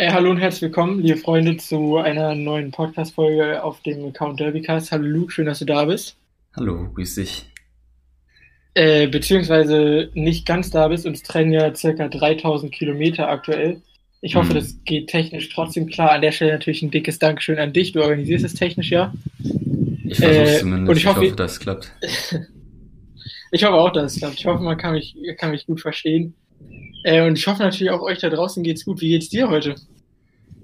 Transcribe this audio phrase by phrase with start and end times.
[0.00, 4.92] Äh, hallo und herzlich willkommen, liebe Freunde, zu einer neuen Podcast-Folge auf dem Account Derbycast.
[4.92, 6.16] Hallo Luke, schön, dass du da bist.
[6.56, 7.46] Hallo, grüß dich.
[8.74, 13.82] Äh, beziehungsweise nicht ganz da bist, uns trennen ja circa 3000 Kilometer aktuell.
[14.20, 14.54] Ich hoffe, Hm.
[14.54, 16.12] das geht technisch trotzdem klar.
[16.12, 17.90] An der Stelle natürlich ein dickes Dankeschön an dich.
[17.92, 19.12] Du organisierst es technisch ja.
[20.04, 20.90] Ich versuche Äh, zumindest.
[20.90, 21.92] und ich ich hoffe- hoffe, dass es klappt.
[23.50, 24.38] Ich hoffe auch, dass es klappt.
[24.38, 26.34] Ich hoffe, man kann mich, kann mich gut verstehen.
[27.02, 29.00] Äh, und ich hoffe natürlich auch euch da draußen geht's gut.
[29.00, 29.74] Wie geht's dir heute?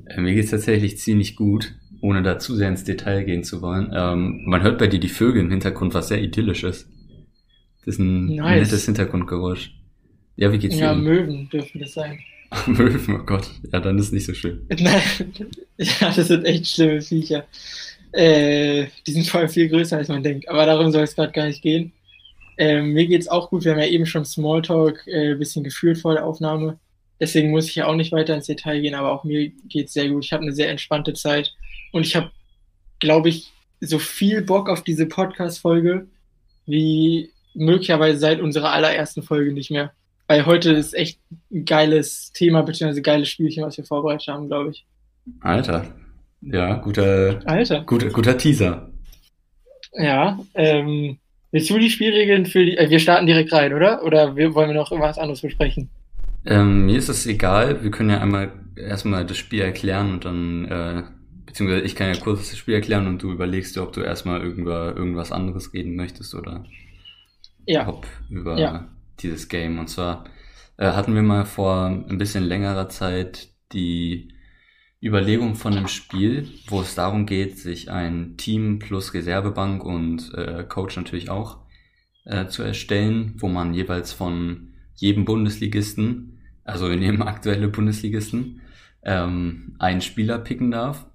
[0.06, 3.92] Äh, mir geht's tatsächlich ziemlich gut, ohne da zu sehr ins Detail gehen zu wollen.
[3.94, 6.88] Ähm, man hört bei dir die Vögel im Hintergrund, was sehr idyllisch ist.
[7.84, 8.66] Das ist ein Nice.
[8.68, 9.74] nettes Hintergrundgeräusch.
[10.36, 11.00] Ja, wie geht's Ja, dir?
[11.00, 12.18] Möwen dürfen das sein.
[12.66, 13.50] Möwen, oh Gott.
[13.72, 14.66] Ja, dann ist nicht so schön.
[14.78, 15.02] Nein,
[15.78, 17.44] ja, das sind echt schlimme Viecher.
[18.12, 20.48] Äh, die sind vor allem viel größer, als man denkt.
[20.48, 21.92] Aber darum soll es gerade gar nicht gehen.
[22.56, 23.64] Ähm, mir geht's auch gut.
[23.64, 26.78] Wir haben ja eben schon Smalltalk äh, ein bisschen geführt vor der Aufnahme.
[27.20, 30.08] Deswegen muss ich ja auch nicht weiter ins Detail gehen, aber auch mir geht's sehr
[30.08, 30.24] gut.
[30.24, 31.54] Ich habe eine sehr entspannte Zeit
[31.92, 32.30] und ich habe,
[32.98, 36.06] glaube ich, so viel Bock auf diese Podcast-Folge
[36.66, 39.92] wie möglicherweise seit unserer allerersten Folge nicht mehr.
[40.26, 41.20] Weil heute ist echt
[41.52, 44.86] ein geiles Thema, beziehungsweise ein geiles Spielchen, was wir vorbereitet haben, glaube ich.
[45.40, 45.86] Alter.
[46.40, 47.84] Ja, guter, Alter.
[47.84, 48.90] guter, guter Teaser.
[49.92, 51.18] Ja, ähm,
[51.52, 54.02] willst du die Spielregeln für die, äh, wir starten direkt rein, oder?
[54.02, 55.88] Oder wir, wollen wir noch was anderes besprechen?
[56.46, 57.82] Ähm, mir ist es egal.
[57.82, 61.02] Wir können ja einmal erstmal das Spiel erklären und dann, äh,
[61.46, 64.42] beziehungsweise ich kann ja kurz das Spiel erklären und du überlegst dir, ob du erstmal
[64.44, 66.64] über irgendwas anderes reden möchtest oder
[67.66, 68.88] Ja, ob über Ja.
[69.20, 69.78] dieses Game.
[69.78, 70.24] Und zwar
[70.76, 74.28] äh, hatten wir mal vor ein bisschen längerer Zeit die
[75.02, 80.64] Überlegung von einem Spiel, wo es darum geht, sich ein Team plus Reservebank und äh,
[80.64, 81.58] Coach natürlich auch
[82.24, 86.33] äh, zu erstellen, wo man jeweils von jedem Bundesligisten,
[86.64, 88.62] also wir nehmen aktuelle Bundesligisten,
[89.02, 91.06] ähm, einen Spieler picken darf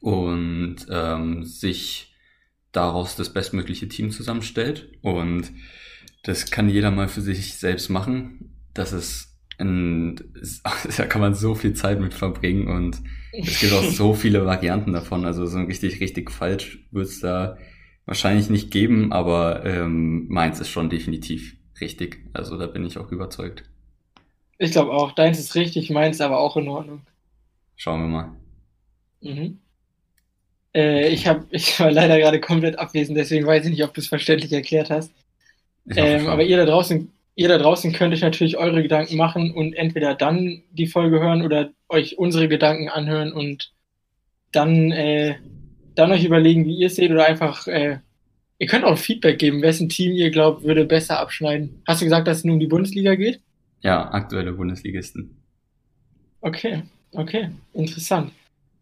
[0.00, 2.14] und ähm, sich
[2.72, 4.88] daraus das bestmögliche Team zusammenstellt.
[5.02, 5.52] Und
[6.22, 8.54] das kann jeder mal für sich selbst machen.
[8.74, 10.16] Das ist ein,
[10.96, 13.00] da kann man so viel Zeit mit verbringen und
[13.32, 15.24] es gibt auch so viele Varianten davon.
[15.24, 17.58] Also so richtig, richtig falsch wird es da
[18.06, 22.24] wahrscheinlich nicht geben, aber ähm, meins ist schon definitiv richtig.
[22.32, 23.64] Also da bin ich auch überzeugt.
[24.58, 25.12] Ich glaube auch.
[25.12, 27.02] Deins ist richtig, meins aber auch in Ordnung.
[27.76, 28.32] Schauen wir mal.
[29.20, 29.58] Mhm.
[30.74, 34.00] Äh, ich, hab, ich war leider gerade komplett abwesend, deswegen weiß ich nicht, ob du
[34.00, 35.12] es verständlich erklärt hast.
[35.88, 39.52] Hoffe Ähm, aber ihr da draußen, ihr da draußen könnt euch natürlich eure Gedanken machen
[39.52, 43.72] und entweder dann die Folge hören oder euch unsere Gedanken anhören und
[44.52, 45.36] dann, äh,
[45.94, 47.98] dann euch überlegen, wie ihr es seht oder einfach, äh,
[48.58, 51.82] ihr könnt auch Feedback geben, wessen Team ihr glaubt, würde besser abschneiden.
[51.86, 53.40] Hast du gesagt, dass es nun um die Bundesliga geht?
[53.86, 55.36] Ja, aktuelle Bundesligisten.
[56.40, 56.82] Okay,
[57.12, 58.32] okay, interessant.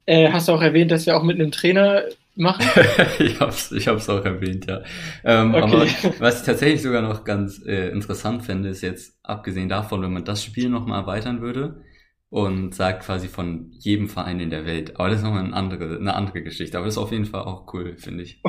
[0.06, 2.03] Äh, hast du auch erwähnt, dass wir auch mit einem Trainer
[2.34, 2.65] machen?
[3.19, 4.82] ich hab's, ich hab's auch erwähnt, ja.
[5.25, 5.62] Ähm, Okay.
[5.62, 5.87] Aber
[6.20, 10.25] was ich tatsächlich sogar noch ganz äh, interessant fände, ist jetzt, abgesehen davon, wenn man
[10.25, 11.82] das Spiel nochmal erweitern würde
[12.31, 14.98] und sagt quasi von jedem Verein in der Welt.
[14.98, 16.78] Aber das ist nochmal eine andere, eine andere Geschichte.
[16.78, 18.41] Aber das ist auf jeden Fall auch cool, finde ich.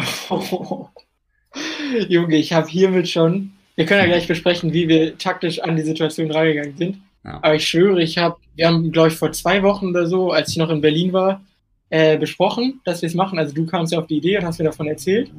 [2.08, 3.52] Junge, ich habe hiermit schon.
[3.76, 6.98] Wir können ja gleich besprechen, wie wir taktisch an die Situation rangegangen sind.
[7.24, 7.40] Ja.
[7.42, 10.50] Aber ich schwöre, ich habe, wir haben, glaube ich, vor zwei Wochen oder so, als
[10.50, 11.44] ich noch in Berlin war,
[11.90, 13.40] äh, besprochen, dass wir es machen.
[13.40, 15.32] Also du kamst ja auf die Idee und hast mir davon erzählt.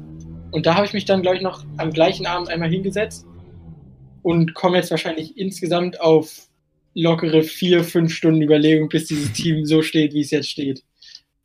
[0.51, 3.25] Und da habe ich mich dann, glaube ich, noch am gleichen Abend einmal hingesetzt
[4.21, 6.47] und komme jetzt wahrscheinlich insgesamt auf
[6.93, 10.83] lockere vier, fünf Stunden Überlegung, bis dieses Team so steht, wie es jetzt steht.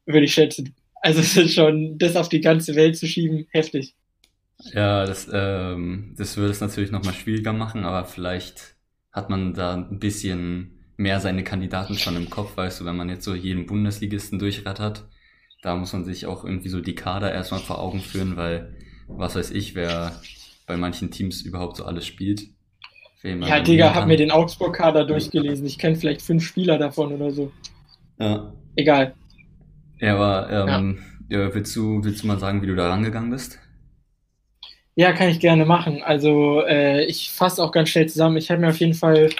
[0.06, 0.75] Würde ich schätzen.
[0.94, 3.94] Also es ist schon, das auf die ganze Welt zu schieben, heftig.
[4.73, 8.77] Ja, das, ähm, das würde es natürlich nochmal schwieriger machen, aber vielleicht
[9.12, 13.09] hat man da ein bisschen mehr seine Kandidaten schon im Kopf, weißt du, wenn man
[13.09, 15.09] jetzt so jeden Bundesligisten durchrattert,
[15.62, 18.75] da muss man sich auch irgendwie so die Kader erstmal vor Augen führen, weil
[19.09, 20.12] was weiß ich, wer
[20.67, 22.43] bei manchen Teams überhaupt so alles spielt.
[23.23, 25.65] Ja, Digga, hab mir den Augsburg-Kader durchgelesen.
[25.65, 27.53] Ich kenne vielleicht fünf Spieler davon oder so.
[28.19, 29.15] Ja, Egal.
[30.00, 30.99] ja aber ähm,
[31.29, 31.55] ja.
[31.55, 33.61] willst, du, willst du mal sagen, wie du da rangegangen bist?
[34.94, 36.03] Ja, kann ich gerne machen.
[36.03, 38.37] Also äh, ich fasse auch ganz schnell zusammen.
[38.37, 39.31] Ich habe mir auf jeden Fall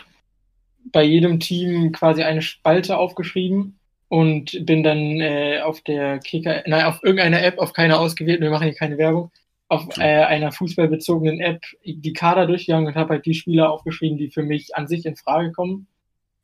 [0.85, 3.79] bei jedem Team quasi eine Spalte aufgeschrieben
[4.09, 8.51] und bin dann äh, auf der Kicker, nein, auf irgendeiner App, auf keiner ausgewählt, wir
[8.51, 9.31] machen hier keine Werbung,
[9.69, 14.31] auf äh, einer fußballbezogenen App die Kader durchgegangen und habe halt die Spieler aufgeschrieben, die
[14.31, 15.87] für mich an sich in Frage kommen.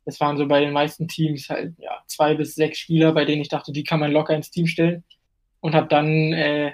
[0.05, 3.41] Das waren so bei den meisten Teams halt ja zwei bis sechs Spieler, bei denen
[3.41, 5.03] ich dachte, die kann man locker ins Team stellen
[5.59, 6.71] und habe dann äh,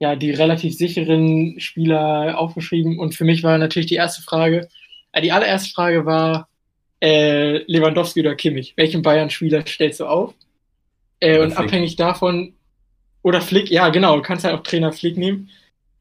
[0.00, 4.68] ja die relativ sicheren Spieler aufgeschrieben und für mich war natürlich die erste Frage,
[5.12, 6.48] äh, die allererste Frage war,
[7.00, 8.74] äh, Lewandowski oder Kimmich.
[8.76, 10.34] Welchen Bayern-Spieler stellst du auf?
[11.20, 11.66] Äh, und Flick.
[11.66, 12.54] abhängig davon,
[13.22, 15.50] oder Flick, ja genau, du kannst halt auch Trainer Flick nehmen.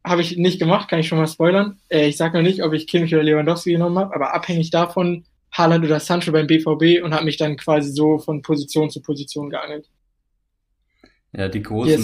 [0.03, 1.79] Habe ich nicht gemacht, kann ich schon mal spoilern.
[1.89, 5.25] Äh, ich sage noch nicht, ob ich Kimmich oder Lewandowski genommen habe, aber abhängig davon
[5.51, 9.49] Haaland oder Sancho beim BVB und habe mich dann quasi so von Position zu Position
[9.49, 9.89] geangelt.
[11.38, 12.04] Ja, die großen,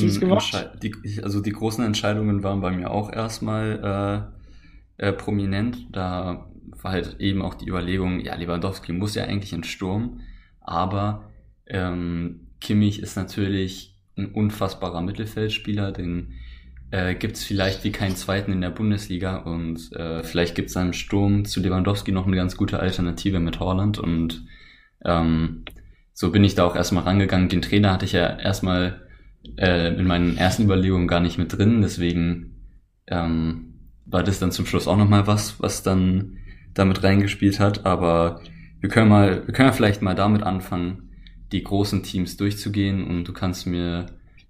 [0.84, 0.94] die,
[1.24, 4.30] also die großen Entscheidungen waren bei mir auch erstmal
[5.00, 5.88] äh, äh, prominent.
[5.92, 6.52] Da
[6.84, 10.22] war halt eben auch die Überlegung, ja, Lewandowski muss ja eigentlich in Sturm,
[10.62, 11.32] aber
[11.66, 16.36] ähm, Kimmich ist natürlich ein unfassbarer Mittelfeldspieler, den
[16.92, 19.38] äh, gibt es vielleicht wie keinen zweiten in der Bundesliga.
[19.38, 23.60] Und äh, vielleicht gibt es im Sturm zu Lewandowski noch eine ganz gute Alternative mit
[23.60, 24.46] Holland und
[25.04, 25.66] ähm,
[26.14, 27.50] so bin ich da auch erstmal rangegangen.
[27.50, 29.03] Den Trainer hatte ich ja erstmal
[29.58, 32.56] äh, in meinen ersten Überlegungen gar nicht mit drin, deswegen
[33.08, 33.74] ähm,
[34.06, 36.38] war das dann zum Schluss auch nochmal was, was dann
[36.74, 37.86] damit reingespielt hat.
[37.86, 38.42] Aber
[38.80, 41.10] wir können mal, wir können ja vielleicht mal damit anfangen,
[41.52, 44.08] die großen Teams durchzugehen und du kannst mir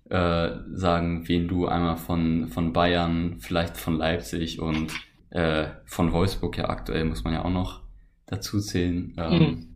[0.10, 4.94] äh, sagen, wen du einmal von, von Bayern, vielleicht von Leipzig und
[5.32, 7.82] äh, von Wolfsburg ja aktuell muss man ja auch noch
[8.26, 9.14] dazu zählen.
[9.18, 9.68] Ähm, mhm.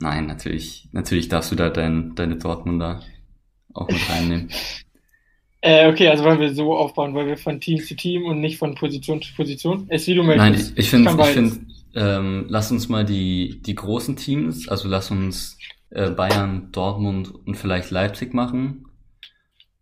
[0.00, 3.00] Nein, natürlich, natürlich darfst du da dein, deine Dortmunder
[3.74, 4.50] auch mit reinnehmen.
[5.62, 8.56] Äh, okay, also wollen wir so aufbauen, weil wir von Team zu Team und nicht
[8.56, 9.84] von Position zu Position.
[9.90, 10.38] Es wie du möchtest.
[10.38, 11.60] Nein, ich, ich finde, ich find,
[11.94, 15.58] ähm, lass uns mal die, die großen Teams, also lass uns
[15.90, 18.86] äh, Bayern, Dortmund und vielleicht Leipzig machen.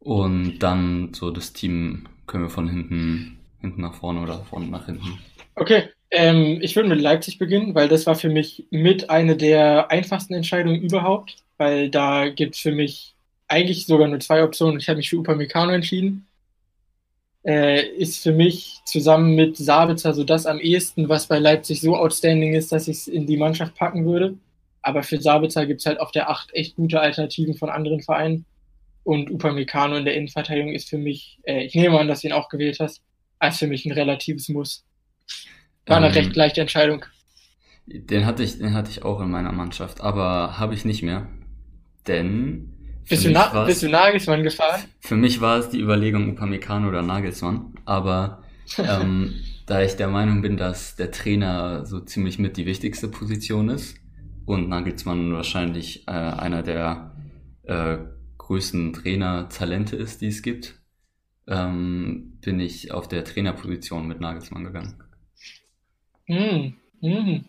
[0.01, 4.87] Und dann so das Team können wir von hinten, hinten nach vorne oder vorne nach
[4.87, 5.19] hinten.
[5.55, 9.91] Okay, ähm, ich würde mit Leipzig beginnen, weil das war für mich mit eine der
[9.91, 13.15] einfachsten Entscheidungen überhaupt, weil da gibt es für mich
[13.49, 14.79] eigentlich sogar nur zwei Optionen.
[14.79, 16.27] Ich habe mich für Upamecano entschieden.
[17.45, 21.97] Äh, ist für mich zusammen mit Sabitzer so das am ehesten, was bei Leipzig so
[21.97, 24.37] outstanding ist, dass ich es in die Mannschaft packen würde.
[24.83, 28.45] Aber für Sabitzer gibt es halt auf der Acht echt gute Alternativen von anderen Vereinen.
[29.03, 32.35] Und Upamecano in der Innenverteidigung ist für mich, äh, ich nehme an, dass du ihn
[32.35, 33.01] auch gewählt hast,
[33.39, 34.85] als für mich ein relatives Muss.
[35.87, 37.07] War eine ähm, recht leichte Entscheidung.
[37.87, 41.27] Den hatte ich, den hatte ich auch in meiner Mannschaft, aber habe ich nicht mehr.
[42.07, 42.78] Denn
[43.09, 44.83] bist du, Na bist du Nagelsmann gefahren?
[45.01, 48.43] Für mich war es die Überlegung Upamecano oder Nagelsmann, aber
[48.79, 49.35] ähm,
[49.67, 53.97] da ich der Meinung bin, dass der Trainer so ziemlich mit die wichtigste Position ist
[54.47, 57.15] und Nagelsmann wahrscheinlich äh, einer der
[57.65, 57.99] äh,
[58.39, 60.81] größten Trainer-Talente ist, die es gibt,
[61.47, 65.03] ähm, bin ich auf der Trainerposition mit Nagelsmann gegangen.
[66.27, 66.75] Mm,
[67.07, 67.45] mm.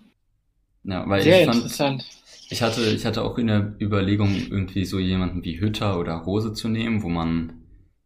[0.83, 2.05] Ja, weil Sehr ich fand, interessant
[2.49, 6.53] ich hatte, ich hatte auch in der Überlegung, irgendwie so jemanden wie Hütter oder Rose
[6.53, 7.61] zu nehmen, wo man,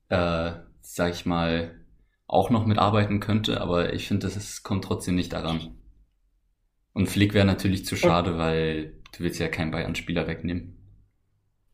[0.10, 0.52] äh,
[0.82, 1.80] sag ich mal,
[2.28, 5.78] auch noch mitarbeiten könnte, aber ich finde, es kommt trotzdem nicht daran.
[6.94, 10.78] Und Flick wäre natürlich zu schade, weil du willst ja keinen Bayern-Spieler wegnehmen.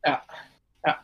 [0.05, 0.21] Ja,
[0.85, 0.97] ja.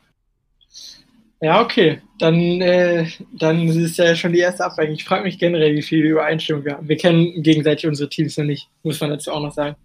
[1.42, 2.02] Ja, okay.
[2.20, 4.94] Dann, äh, dann ist ja schon die erste Abweichung.
[4.94, 6.88] Ich frage mich generell, wie viel Übereinstimmung wir haben.
[6.88, 9.76] Wir kennen gegenseitig unsere Teams noch nicht, muss man dazu auch noch sagen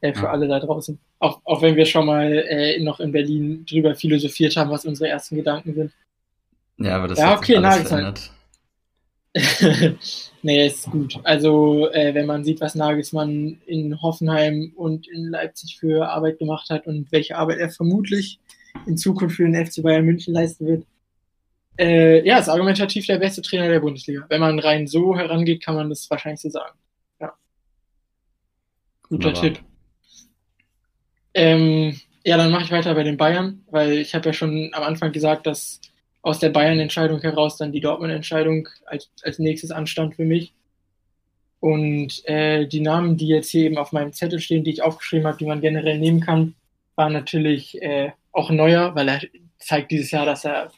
[0.00, 0.30] äh, für ja.
[0.30, 0.98] alle da draußen.
[1.18, 5.08] Auch, auch wenn wir schon mal äh, noch in Berlin drüber philosophiert haben, was unsere
[5.10, 5.92] ersten Gedanken sind.
[6.78, 8.30] Ja, aber das ja, hat okay, sich alles verändert.
[10.42, 11.18] nee, ist gut.
[11.24, 16.70] Also, äh, wenn man sieht, was Nagelsmann in Hoffenheim und in Leipzig für Arbeit gemacht
[16.70, 18.38] hat und welche Arbeit er vermutlich
[18.86, 20.84] in Zukunft für den FC Bayern München leisten wird,
[21.78, 24.24] äh, ja, ist argumentativ der beste Trainer der Bundesliga.
[24.28, 26.78] Wenn man rein so herangeht, kann man das wahrscheinlich so sagen.
[29.08, 29.42] Guter Wunderbar.
[29.42, 29.60] Tipp.
[31.34, 34.82] Ähm, ja, dann mache ich weiter bei den Bayern, weil ich habe ja schon am
[34.82, 35.80] Anfang gesagt, dass
[36.22, 40.54] aus der Bayern-Entscheidung heraus dann die Dortmund-Entscheidung als, als nächstes anstand für mich.
[41.60, 45.26] Und äh, die Namen, die jetzt hier eben auf meinem Zettel stehen, die ich aufgeschrieben
[45.26, 46.54] habe, die man generell nehmen kann,
[46.94, 49.20] waren natürlich äh, auch Neuer, weil er
[49.58, 50.70] zeigt dieses Jahr, dass er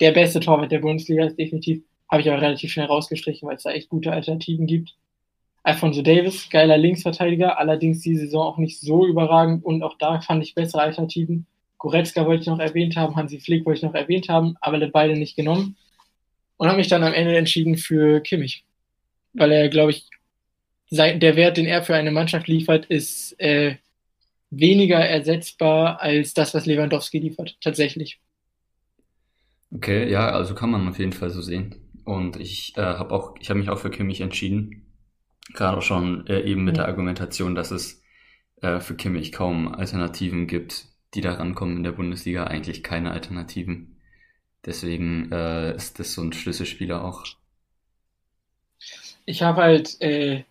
[0.00, 1.82] der beste Torwart der Bundesliga ist, definitiv.
[2.10, 4.94] Habe ich aber relativ schnell rausgestrichen, weil es da echt gute Alternativen gibt.
[5.64, 10.44] Alfonso Davis, geiler Linksverteidiger, allerdings die Saison auch nicht so überragend und auch da fand
[10.44, 11.46] ich bessere Alternativen.
[11.78, 15.16] Goretzka wollte ich noch erwähnt haben, Hansi Flick wollte ich noch erwähnt haben, aber beide
[15.16, 15.76] nicht genommen.
[16.58, 18.64] Und habe mich dann am Ende entschieden für Kimmich.
[19.32, 20.06] Weil er, glaube ich,
[20.90, 23.76] der Wert, den er für eine Mannschaft liefert, ist äh,
[24.50, 28.20] weniger ersetzbar als das, was Lewandowski liefert, tatsächlich.
[29.74, 31.74] Okay, ja, also kann man auf jeden Fall so sehen.
[32.04, 34.83] Und ich äh, habe auch, ich habe mich auch für Kimmich entschieden.
[35.52, 36.84] Gerade auch schon äh, eben mit ja.
[36.84, 38.02] der Argumentation, dass es
[38.62, 44.00] äh, für Kimmich kaum Alternativen gibt, die da rankommen in der Bundesliga, eigentlich keine Alternativen.
[44.64, 47.24] Deswegen äh, ist das so ein Schlüsselspieler auch.
[49.26, 50.44] Ich habe halt, äh,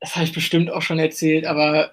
[0.00, 1.92] das habe ich bestimmt auch schon erzählt, aber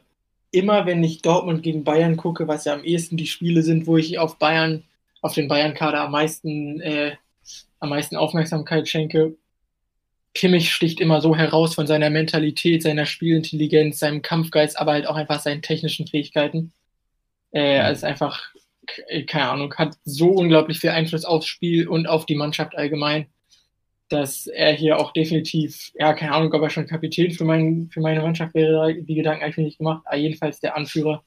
[0.52, 3.98] immer, wenn ich Dortmund gegen Bayern gucke, was ja am ehesten die Spiele sind, wo
[3.98, 4.84] ich auf Bayern,
[5.22, 7.16] auf den Bayern-Kader am meisten, äh,
[7.80, 9.36] am meisten Aufmerksamkeit schenke,
[10.34, 15.16] Kimmich sticht immer so heraus von seiner Mentalität, seiner Spielintelligenz, seinem Kampfgeist, aber halt auch
[15.16, 16.74] einfach seinen technischen Fähigkeiten.
[17.52, 18.42] Äh, er ist einfach,
[19.28, 23.28] keine Ahnung, hat so unglaublich viel Einfluss aufs Spiel und auf die Mannschaft allgemein,
[24.10, 28.02] dass er hier auch definitiv, ja, keine Ahnung, ob er schon Kapitän für, mein, für
[28.02, 31.24] meine Mannschaft wäre, die Gedanken eigentlich nicht gemacht, aber jedenfalls der Anführer.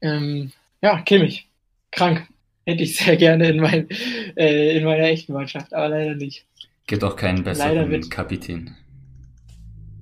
[0.00, 1.46] Ähm, ja, Kimmich,
[1.90, 2.26] krank.
[2.64, 3.88] Hätte ich sehr gerne in, mein,
[4.36, 6.47] äh, in meiner echten Mannschaft, aber leider nicht.
[6.88, 8.74] Gibt auch keinen besseren wird, Kapitän.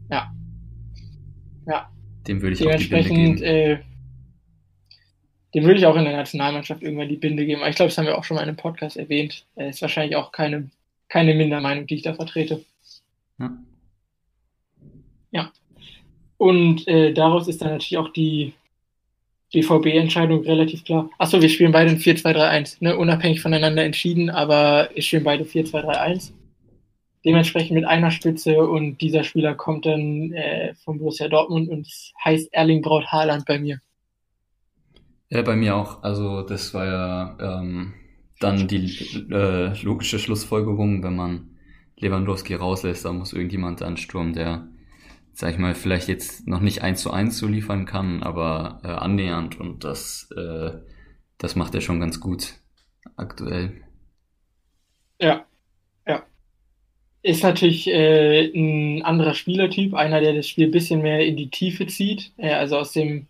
[0.09, 0.33] Ja.
[1.67, 1.91] Ja.
[2.29, 3.43] Dem würde ich auch die Binde geben.
[3.43, 3.79] Äh,
[5.53, 7.61] dem würde ich auch in der Nationalmannschaft irgendwann die Binde geben.
[7.61, 9.45] Aber ich glaube, das haben wir auch schon mal in einem Podcast erwähnt.
[9.57, 10.71] Äh, ist wahrscheinlich auch keine,
[11.09, 12.65] keine Mindermeinung, die ich da vertrete.
[13.41, 13.59] Ja.
[15.33, 15.53] ja.
[16.37, 18.53] Und äh, daraus ist dann natürlich auch die
[19.53, 21.11] BVB-Entscheidung relativ klar.
[21.19, 22.97] Achso, wir spielen beide ein 4-2-3-1, ne?
[22.97, 26.31] unabhängig voneinander entschieden, aber wir spielen beide 4-2-3-1.
[27.27, 31.89] Dementsprechend mit einer Spitze und dieser Spieler kommt dann äh, von Borussia Dortmund und
[32.25, 33.81] heißt Erling Braut Haaland bei mir.
[35.29, 36.05] Ja, bei mir auch.
[36.05, 37.95] Also das war ja ähm,
[38.39, 41.51] dann die äh, logische Schlussfolgerung, wenn man
[41.97, 44.69] Lewandowski rauslässt, da muss irgendjemand ansturmen, der,
[45.33, 48.89] sag ich mal, vielleicht jetzt noch nicht eins zu eins so liefern kann, aber äh,
[48.89, 50.73] annähernd und das, äh,
[51.39, 52.55] das macht er schon ganz gut
[53.17, 53.83] aktuell.
[55.19, 55.45] Ja.
[57.27, 61.51] Ist natürlich äh, ein anderer Spielertyp, einer, der das Spiel ein bisschen mehr in die
[61.51, 63.27] Tiefe zieht, äh, also aus dem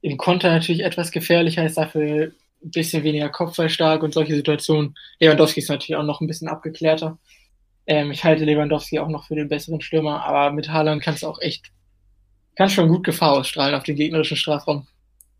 [0.00, 2.32] im Konter natürlich etwas gefährlicher, ist dafür
[2.64, 4.96] ein bisschen weniger kopfballstark und solche Situationen.
[5.20, 7.18] Lewandowski ist natürlich auch noch ein bisschen abgeklärter.
[7.86, 11.26] Ähm, ich halte Lewandowski auch noch für den besseren Stürmer, aber mit Haaland kannst du
[11.26, 11.66] auch echt,
[12.56, 14.86] kannst schon gut Gefahr ausstrahlen auf den gegnerischen Strafraum.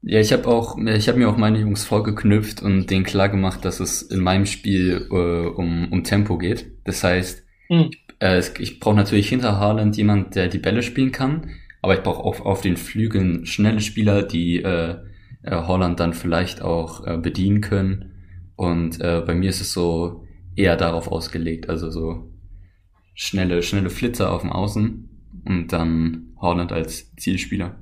[0.02, 3.64] Ja, ich habe auch, ich habe mir auch meine Jungs vorgeknüpft und denen klar gemacht,
[3.64, 6.66] dass es in meinem Spiel äh, um, um Tempo geht.
[6.84, 7.90] Das heißt, hm.
[8.20, 11.50] äh, ich brauche natürlich hinter Haaland jemand, der die Bälle spielen kann,
[11.82, 14.96] aber ich brauche auf, auf den Flügeln schnelle Spieler, die äh,
[15.42, 18.12] äh, Holland dann vielleicht auch äh, bedienen können.
[18.56, 22.30] Und äh, bei mir ist es so eher darauf ausgelegt, also so
[23.14, 25.08] schnelle, schnelle Flitzer auf dem Außen
[25.44, 27.76] und dann Holland als Zielspieler.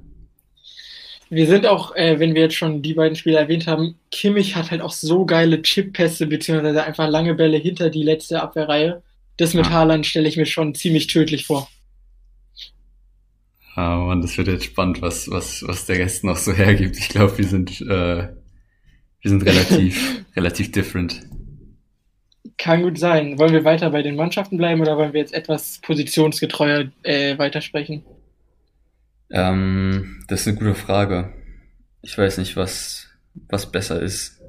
[1.31, 4.71] Wir sind auch, äh, wenn wir jetzt schon die beiden Spieler erwähnt haben, Kimmich hat
[4.71, 9.03] halt auch so geile Chip-Pässe, beziehungsweise einfach lange Bälle hinter die letzte Abwehrreihe.
[9.37, 9.73] Das mit ja.
[9.73, 11.69] Haaland stelle ich mir schon ziemlich tödlich vor.
[13.75, 16.97] Ah, Mann, das wird jetzt spannend, was, was, was der Rest noch so hergibt.
[16.97, 18.29] Ich glaube, wir sind, äh,
[19.21, 21.21] wir sind relativ, relativ different.
[22.57, 23.39] Kann gut sein.
[23.39, 28.05] Wollen wir weiter bei den Mannschaften bleiben oder wollen wir jetzt etwas positionsgetreuer äh, weitersprechen?
[29.31, 31.33] Ähm, das ist eine gute Frage.
[32.03, 33.09] Ich weiß nicht, was,
[33.49, 34.41] was besser ist.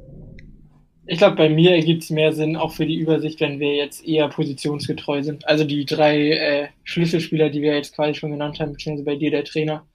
[1.08, 4.06] Ich glaube, bei mir ergibt es mehr Sinn, auch für die Übersicht, wenn wir jetzt
[4.06, 5.48] eher positionsgetreu sind.
[5.48, 9.30] Also die drei äh, Schlüsselspieler, die wir jetzt quasi schon genannt haben, beziehungsweise bei dir
[9.30, 9.86] der Trainer,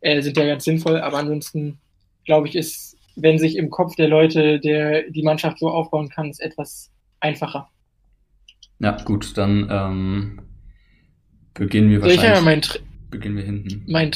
[0.00, 1.00] äh, sind ja ganz sinnvoll.
[1.00, 1.78] Aber ansonsten,
[2.24, 6.30] glaube ich, ist, wenn sich im Kopf der Leute der, die Mannschaft so aufbauen kann,
[6.30, 6.90] ist etwas
[7.20, 7.68] einfacher.
[8.78, 10.40] Ja, gut, dann ähm,
[11.52, 12.24] beginnen wir wahrscheinlich.
[12.24, 12.62] Ich ja mein
[13.10, 13.84] beginnen wir hinten.
[13.86, 14.12] Mein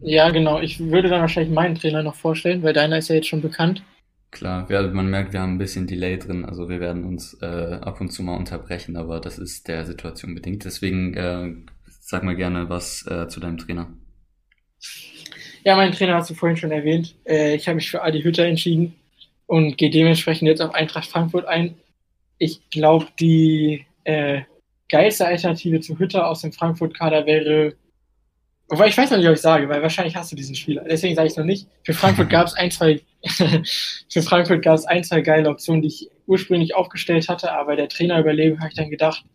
[0.00, 0.60] ja, genau.
[0.60, 3.82] Ich würde dann wahrscheinlich meinen Trainer noch vorstellen, weil deiner ist ja jetzt schon bekannt.
[4.32, 7.78] Klar, wir, man merkt, wir haben ein bisschen Delay drin, also wir werden uns äh,
[7.82, 10.64] ab und zu mal unterbrechen, aber das ist der Situation bedingt.
[10.64, 11.52] Deswegen äh,
[12.00, 13.92] sag mal gerne was äh, zu deinem Trainer.
[15.64, 17.14] Ja, mein Trainer hast du vorhin schon erwähnt.
[17.26, 18.94] Äh, ich habe mich für Adi Hütter entschieden
[19.46, 21.74] und gehe dementsprechend jetzt auf Eintracht Frankfurt ein.
[22.38, 24.40] Ich glaube, die äh,
[24.88, 27.74] geilste Alternative zu Hütter aus dem Frankfurt-Kader wäre
[28.72, 30.82] Wobei ich weiß noch nicht, ob ich sage, weil wahrscheinlich hast du diesen Spieler.
[30.88, 31.68] Deswegen sage ich es noch nicht.
[31.84, 33.02] Für Frankfurt gab es ein, zwei,
[34.08, 37.90] für Frankfurt gab es ein, zwei geile Optionen, die ich ursprünglich aufgestellt hatte, aber der
[37.90, 39.26] Trainerüberlegung habe ich dann gedacht,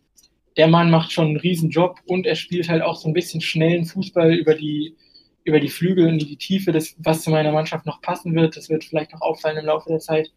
[0.56, 3.40] der Mann macht schon einen riesen Job und er spielt halt auch so ein bisschen
[3.40, 4.96] schnellen Fußball über die,
[5.44, 8.56] über die Flügel und die Tiefe, das, was zu meiner Mannschaft noch passen wird.
[8.56, 10.32] Das wird vielleicht noch auffallen im Laufe der Zeit.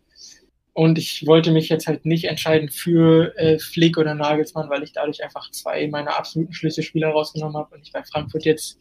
[0.73, 4.93] Und ich wollte mich jetzt halt nicht entscheiden für äh, Flick oder Nagelsmann, weil ich
[4.93, 8.77] dadurch einfach zwei meiner absoluten Schlüsselspieler rausgenommen habe und ich bei Frankfurt jetzt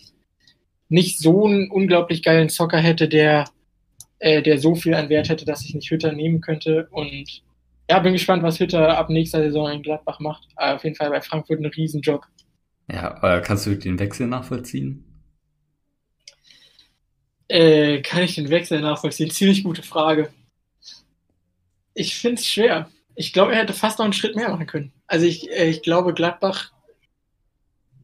[0.88, 3.44] nicht so einen unglaublich geilen Zocker hätte, der,
[4.20, 6.88] äh, der so viel an Wert hätte, dass ich nicht Hütter nehmen könnte.
[6.92, 7.42] Und
[7.88, 10.46] ja, bin gespannt, was Hütter ab nächster Saison in Gladbach macht.
[10.54, 12.24] Aber auf jeden Fall bei Frankfurt ein Riesenjob.
[12.92, 15.04] Ja, aber kannst du den Wechsel nachvollziehen?
[17.48, 19.30] Äh, kann ich den Wechsel nachvollziehen?
[19.30, 20.28] Ziemlich gute Frage
[21.94, 22.90] ich finde es schwer.
[23.14, 24.92] Ich glaube, er hätte fast noch einen Schritt mehr machen können.
[25.06, 26.72] Also ich, äh, ich glaube, Gladbach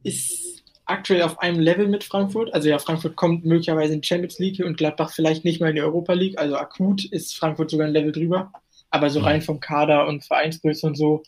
[0.02, 2.52] ist aktuell auf einem Level mit Frankfurt.
[2.54, 5.76] Also ja, Frankfurt kommt möglicherweise in die Champions League und Gladbach vielleicht nicht mal in
[5.76, 6.38] die Europa League.
[6.38, 8.52] Also akut ist Frankfurt sogar ein Level drüber.
[8.90, 11.22] Aber so rein vom Kader und Vereinsgröße und so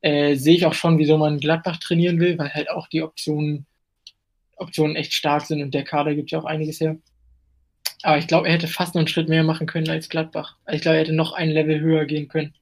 [0.00, 3.66] äh, sehe ich auch schon, wieso man Gladbach trainieren will, weil halt auch die Optionen,
[4.56, 6.96] Optionen echt stark sind und der Kader gibt ja auch einiges her.
[8.02, 10.56] Aber ich glaube, er hätte fast noch einen Schritt mehr machen können als Gladbach.
[10.64, 12.54] Also ich glaube, er hätte noch ein Level höher gehen können.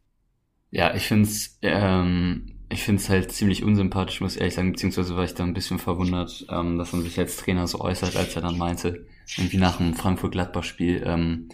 [0.70, 5.16] Ja, ich finde es ähm, ich find's halt ziemlich unsympathisch, muss ich ehrlich sagen, beziehungsweise
[5.16, 8.36] war ich da ein bisschen verwundert, ähm, dass man sich als Trainer so äußert, als
[8.36, 11.48] er dann meinte, irgendwie nach dem Frankfurt-Gladbach-Spiel, ähm,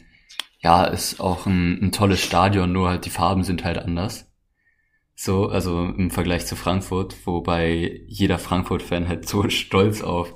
[0.61, 4.31] ja, ist auch ein, ein tolles Stadion, nur halt die Farben sind halt anders.
[5.15, 10.35] So, also im Vergleich zu Frankfurt, wobei jeder Frankfurt-Fan halt so stolz auf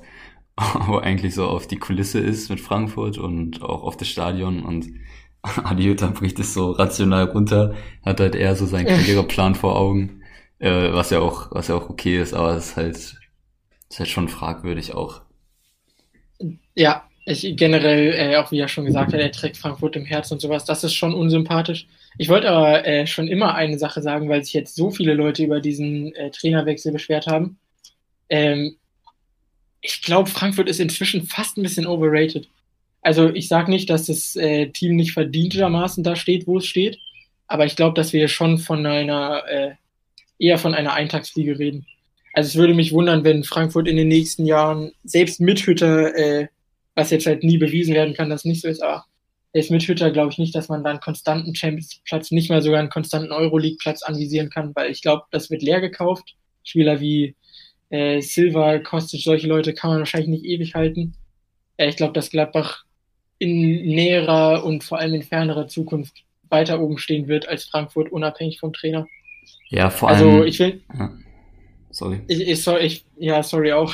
[1.01, 4.87] eigentlich so auf die Kulisse ist mit Frankfurt und auch auf das Stadion und
[5.41, 10.21] Adi Hütter bricht es so rational runter, hat halt eher so seinen Karriereplan vor Augen,
[10.59, 14.09] äh, was ja auch, was ja auch okay ist, aber es ist halt, ist halt
[14.09, 15.21] schon fragwürdig auch.
[16.75, 20.33] Ja, ich generell, äh, auch wie er schon gesagt hat, er trägt Frankfurt im Herzen
[20.33, 21.87] und sowas, das ist schon unsympathisch.
[22.17, 25.43] Ich wollte aber äh, schon immer eine Sache sagen, weil sich jetzt so viele Leute
[25.43, 27.57] über diesen äh, Trainerwechsel beschwert haben.
[28.29, 28.77] Ähm,
[29.81, 32.47] ich glaube, Frankfurt ist inzwischen fast ein bisschen overrated.
[33.01, 36.99] Also ich sage nicht, dass das äh, Team nicht verdientermaßen da steht, wo es steht,
[37.47, 39.71] aber ich glaube, dass wir schon von einer äh,
[40.37, 41.85] eher von einer Eintagsfliege reden.
[42.33, 46.47] Also es würde mich wundern, wenn Frankfurt in den nächsten Jahren selbst mit Hütter, äh,
[46.95, 49.05] was jetzt halt nie bewiesen werden kann, dass nicht so ist, aber
[49.53, 52.89] selbst mit Hütter glaube ich nicht, dass man dann konstanten Champions-Platz, nicht mal sogar einen
[52.89, 56.35] konstanten Euroleague-Platz anvisieren kann, weil ich glaube, das wird leer gekauft.
[56.63, 57.35] Spieler wie
[57.91, 61.13] äh, Silva, Kostic, solche Leute kann man wahrscheinlich nicht ewig halten.
[61.77, 62.85] Äh, ich glaube, dass Gladbach
[63.37, 68.59] in näherer und vor allem in fernerer Zukunft weiter oben stehen wird als Frankfurt, unabhängig
[68.59, 69.07] vom Trainer.
[69.69, 70.35] Ja, vor also, allem.
[70.35, 70.81] Also ich will.
[70.97, 71.11] Ja.
[71.93, 72.21] Sorry.
[72.27, 73.93] Ich, ich, sorry, ich, ja, sorry auch.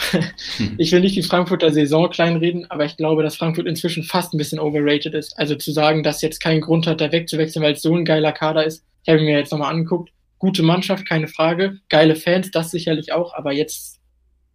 [0.57, 0.75] Hm.
[0.77, 4.37] Ich will nicht die Frankfurter Saison kleinreden, aber ich glaube, dass Frankfurt inzwischen fast ein
[4.37, 5.37] bisschen overrated ist.
[5.39, 8.31] Also zu sagen, dass jetzt keinen Grund hat, da wegzuwechseln, weil es so ein geiler
[8.31, 8.83] Kader ist.
[9.03, 11.79] Ich habe mir jetzt nochmal angeguckt gute Mannschaft, keine Frage.
[11.89, 13.99] Geile Fans, das sicherlich auch, aber jetzt,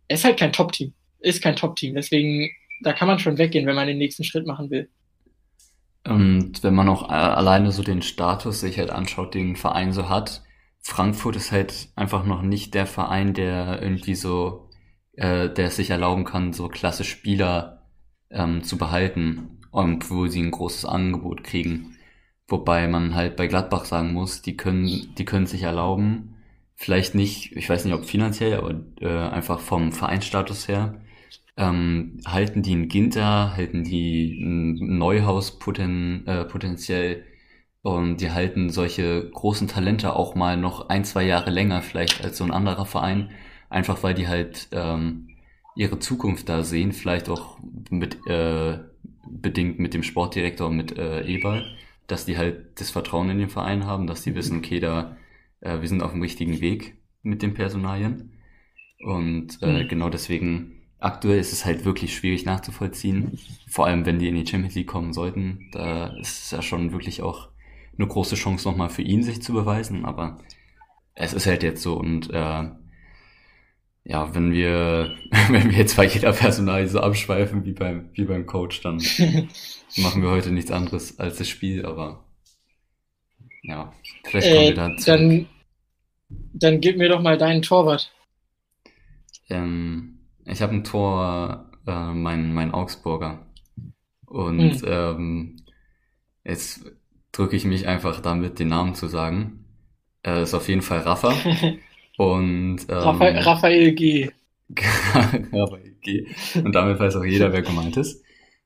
[0.08, 0.94] er ist halt kein Top-Team.
[1.20, 1.94] Ist kein Top-Team.
[1.94, 2.50] Deswegen,
[2.82, 4.88] da kann man schon weggehen, wenn man den nächsten Schritt machen will.
[6.04, 9.92] Und wenn man auch äh, alleine so den Status sich halt anschaut, den ein Verein
[9.92, 10.42] so hat,
[10.80, 14.68] Frankfurt ist halt einfach noch nicht der Verein, der irgendwie so,
[15.12, 17.88] äh, der es sich erlauben kann, so klasse Spieler
[18.30, 21.91] ähm, zu behalten, obwohl sie ein großes Angebot kriegen.
[22.52, 26.34] Wobei man halt bei Gladbach sagen muss, die können, die können sich erlauben,
[26.74, 31.00] vielleicht nicht, ich weiß nicht ob finanziell, aber äh, einfach vom Vereinsstatus her,
[31.56, 37.24] ähm, halten die ein Ginter, halten die ein Neuhaus poten, äh, potenziell
[37.80, 42.36] und die halten solche großen Talente auch mal noch ein, zwei Jahre länger vielleicht als
[42.36, 43.30] so ein anderer Verein,
[43.70, 45.30] einfach weil die halt ähm,
[45.74, 48.78] ihre Zukunft da sehen, vielleicht auch mit äh,
[49.26, 51.64] bedingt mit dem Sportdirektor mit äh, Eberl
[52.12, 55.16] dass die halt das Vertrauen in den Verein haben, dass die wissen, okay, da,
[55.60, 58.32] äh, wir sind auf dem richtigen Weg mit den Personalien.
[59.02, 59.88] Und äh, mhm.
[59.88, 63.38] genau deswegen, aktuell ist es halt wirklich schwierig nachzuvollziehen.
[63.66, 65.70] Vor allem, wenn die in die Champions League kommen sollten.
[65.72, 67.48] Da ist es ja schon wirklich auch
[67.96, 70.04] eine große Chance nochmal für ihn, sich zu beweisen.
[70.04, 70.38] Aber
[71.14, 72.64] es ist halt jetzt so und äh,
[74.04, 75.16] ja, wenn wir,
[75.48, 78.96] wenn wir jetzt bei jeder Personal so abschweifen wie beim, wie beim Coach, dann
[79.96, 82.24] machen wir heute nichts anderes als das Spiel, aber
[83.62, 83.92] ja,
[84.24, 85.06] vielleicht kommen äh, wir dazu.
[85.06, 85.46] Dann,
[86.52, 88.12] dann gib mir doch mal deinen Torwart.
[89.48, 93.46] Ähm, ich habe ein Tor, äh, mein, mein Augsburger.
[94.26, 94.82] Und hm.
[94.86, 95.56] ähm,
[96.44, 96.90] jetzt
[97.30, 99.64] drücke ich mich einfach damit, den Namen zu sagen.
[100.24, 101.34] Äh, ist auf jeden Fall Rafa.
[102.18, 104.30] Und ähm, Raphael, Raphael G.
[105.52, 106.26] Raphael G.
[106.62, 108.22] Und damit weiß auch jeder, wer gemeint ist.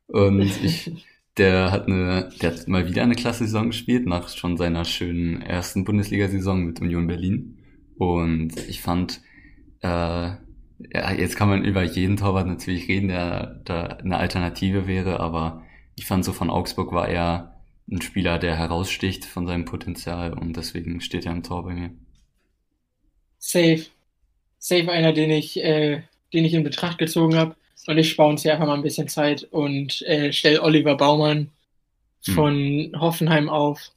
[0.08, 0.92] Und ich,
[1.36, 5.42] der hat eine, der hat mal wieder eine klasse Saison gespielt, nach schon seiner schönen
[5.42, 7.58] ersten Bundesliga-Saison mit Union Berlin.
[7.98, 9.20] Und ich fand,
[9.82, 15.20] äh, ja, jetzt kann man über jeden Torwart natürlich reden, der da eine Alternative wäre,
[15.20, 15.62] aber
[15.94, 20.56] ich fand so von Augsburg war er ein Spieler, der heraussticht von seinem Potenzial und
[20.56, 21.90] deswegen steht er im Tor bei mir
[23.46, 23.86] safe,
[24.58, 27.56] safe einer, den ich, äh, den ich in Betracht gezogen habe.
[27.86, 31.50] Und ich spare uns hier einfach mal ein bisschen Zeit und äh, stelle Oliver Baumann
[32.24, 32.34] hm.
[32.34, 33.00] von hm.
[33.00, 33.92] Hoffenheim auf.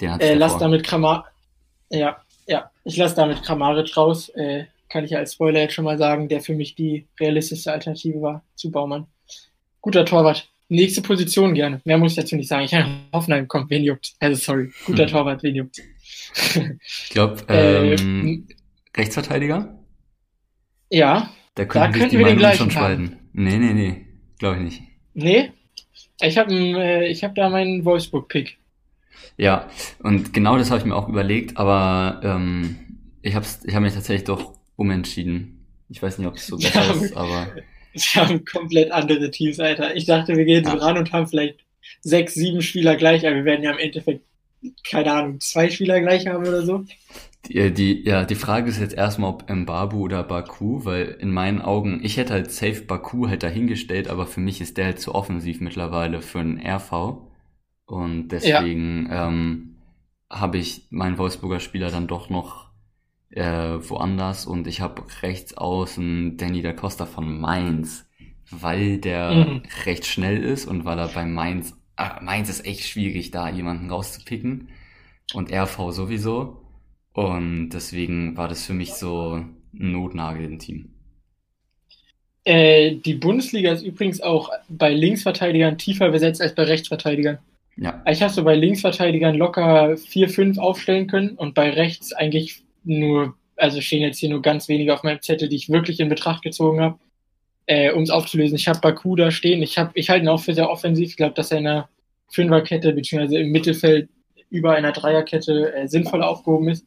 [0.00, 1.26] Der äh, lass damit Kramar
[1.90, 4.28] ja, ja, ich lasse damit Kramaric raus.
[4.30, 7.72] Äh, kann ich ja als Spoiler jetzt schon mal sagen, der für mich die realistische
[7.72, 9.06] Alternative war zu Baumann.
[9.80, 10.48] Guter Torwart.
[10.68, 11.80] Nächste Position gerne.
[11.84, 12.64] Mehr muss ich dazu nicht sagen.
[12.64, 14.14] Ich habe Hoffenheim kommt, wen juckt.
[14.18, 14.72] Also sorry.
[14.84, 15.10] Guter hm.
[15.10, 15.80] Torwart, wen juckt.
[16.84, 18.54] ich glaube, ähm, äh,
[18.96, 19.78] Rechtsverteidiger?
[20.90, 23.18] Ja, Da könnten, da könnten wir den gleichen schon spalten.
[23.32, 24.06] Nee, nee, nee.
[24.38, 24.82] Glaube ich nicht.
[25.14, 25.52] Nee?
[26.20, 28.58] Ich habe äh, hab da meinen Wolfsburg-Pick.
[29.36, 29.68] Ja,
[30.02, 32.76] und genau das habe ich mir auch überlegt, aber ähm,
[33.22, 35.66] ich habe ich hab mich tatsächlich doch umentschieden.
[35.88, 37.48] Ich weiß nicht, ob es so besser ja, ist, aber.
[37.92, 39.96] Wir haben komplett andere Teams, Alter.
[39.96, 40.70] Ich dachte, wir gehen ja.
[40.70, 41.60] so ran und haben vielleicht
[42.02, 44.22] sechs, sieben Spieler gleich, aber wir werden ja im Endeffekt,
[44.86, 46.84] keine Ahnung, zwei Spieler gleich haben oder so.
[47.48, 51.60] Die, die, ja, die Frage ist jetzt erstmal, ob Mbabu oder Baku, weil in meinen
[51.60, 55.14] Augen, ich hätte halt safe Baku halt dahingestellt, aber für mich ist der halt zu
[55.14, 57.22] offensiv mittlerweile für einen RV.
[57.86, 59.28] Und deswegen ja.
[59.28, 59.76] ähm,
[60.30, 62.66] habe ich meinen Wolfsburger Spieler dann doch noch
[63.30, 68.08] äh, woanders und ich habe rechts außen Danny da Costa von Mainz,
[68.50, 69.62] weil der mhm.
[69.84, 73.90] recht schnell ist und weil er bei Mainz, ah, Mainz ist echt schwierig, da jemanden
[73.90, 74.68] rauszupicken
[75.34, 76.62] und RV sowieso.
[77.16, 80.90] Und deswegen war das für mich so ein Notnagel im Team.
[82.44, 87.38] Äh, die Bundesliga ist übrigens auch bei Linksverteidigern tiefer besetzt als bei Rechtsverteidigern.
[87.78, 88.02] Ja.
[88.06, 93.34] Ich habe so bei Linksverteidigern locker vier, fünf aufstellen können und bei rechts eigentlich nur,
[93.56, 96.42] also stehen jetzt hier nur ganz wenige auf meinem Zettel, die ich wirklich in Betracht
[96.42, 96.98] gezogen habe,
[97.64, 98.56] äh, um es aufzulösen.
[98.56, 99.62] Ich habe Baku da stehen.
[99.62, 101.08] Ich, hab, ich halte ihn auch für sehr offensiv.
[101.08, 101.88] Ich glaube, dass er in einer
[102.28, 104.10] Fünferkette beziehungsweise im Mittelfeld
[104.50, 106.84] über einer Dreierkette äh, sinnvoll aufgehoben ist.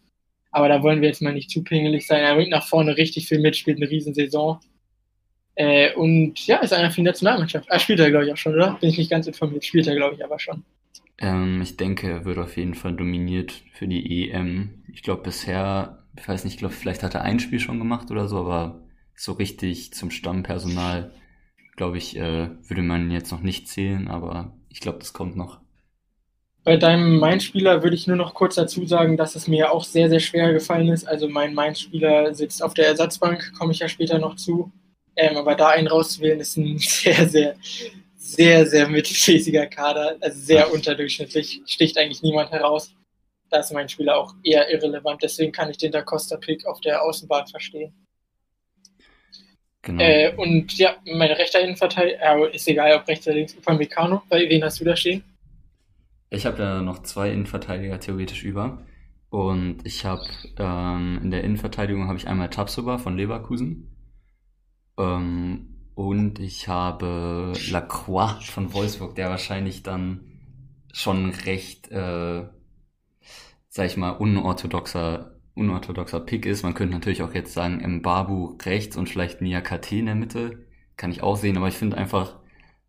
[0.51, 2.23] Aber da wollen wir jetzt mal nicht zu pingelig sein.
[2.23, 4.59] Er bringt nach vorne richtig viel mit, spielt eine Riesensaison.
[5.55, 7.67] Äh, und ja, ist einer für die Nationalmannschaft.
[7.69, 8.77] Er spielt er, glaube ich, auch schon, oder?
[8.79, 9.65] Bin ich nicht ganz informiert.
[9.65, 10.63] Spielt er, glaube ich, aber schon.
[11.17, 14.83] Ähm, ich denke, er wird auf jeden Fall dominiert für die EM.
[14.93, 18.09] Ich glaube, bisher, ich weiß nicht, ich glaube, vielleicht hat er ein Spiel schon gemacht
[18.09, 18.81] oder so, aber
[19.15, 21.11] so richtig zum Stammpersonal,
[21.75, 25.59] glaube ich, äh, würde man jetzt noch nicht zählen, aber ich glaube, das kommt noch.
[26.69, 30.07] Bei deinem Mainz-Spieler würde ich nur noch kurz dazu sagen, dass es mir auch sehr,
[30.07, 31.07] sehr schwer gefallen ist.
[31.07, 34.71] Also mein Mainz-Spieler sitzt auf der Ersatzbank, komme ich ja später noch zu.
[35.15, 37.55] Ähm, aber da einen rauszuwählen, ist ein sehr, sehr,
[38.15, 40.17] sehr, sehr mittelmäßiger Kader.
[40.21, 41.63] Also sehr unterdurchschnittlich.
[41.65, 42.93] Sticht eigentlich niemand heraus.
[43.49, 45.23] Da ist mein Spieler auch eher irrelevant.
[45.23, 47.95] Deswegen kann ich den Da Costa-Pick auf der Außenbahn verstehen.
[49.81, 50.03] Genau.
[50.03, 54.21] Äh, und ja, mein rechter Innenverteidiger, äh, ist egal, ob rechts oder links, Upamecano.
[54.29, 55.23] Bei wen hast du da stehen?
[56.29, 58.85] Ich habe da noch zwei Innenverteidiger theoretisch über.
[59.29, 60.23] Und ich habe
[60.57, 63.95] ähm, in der Innenverteidigung habe ich einmal Tabsoba von Leverkusen.
[64.97, 70.21] Ähm, und ich habe Lacroix von Wolfsburg, der wahrscheinlich dann
[70.93, 72.47] schon recht, äh,
[73.67, 76.63] sag ich mal, unorthodoxer, unorthodoxer Pick ist.
[76.63, 80.65] Man könnte natürlich auch jetzt sagen, Mbabu rechts und vielleicht Nia KT in der Mitte.
[80.97, 82.38] Kann ich auch sehen, aber ich finde einfach,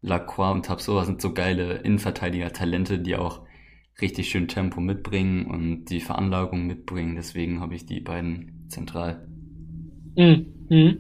[0.03, 3.43] Lacroix und Tapsoba sind so geile Innenverteidiger-Talente, die auch
[4.01, 7.17] richtig schön Tempo mitbringen und die Veranlagung mitbringen.
[7.17, 9.27] Deswegen habe ich die beiden zentral.
[10.17, 10.47] Mhm.
[10.69, 10.99] Mhm.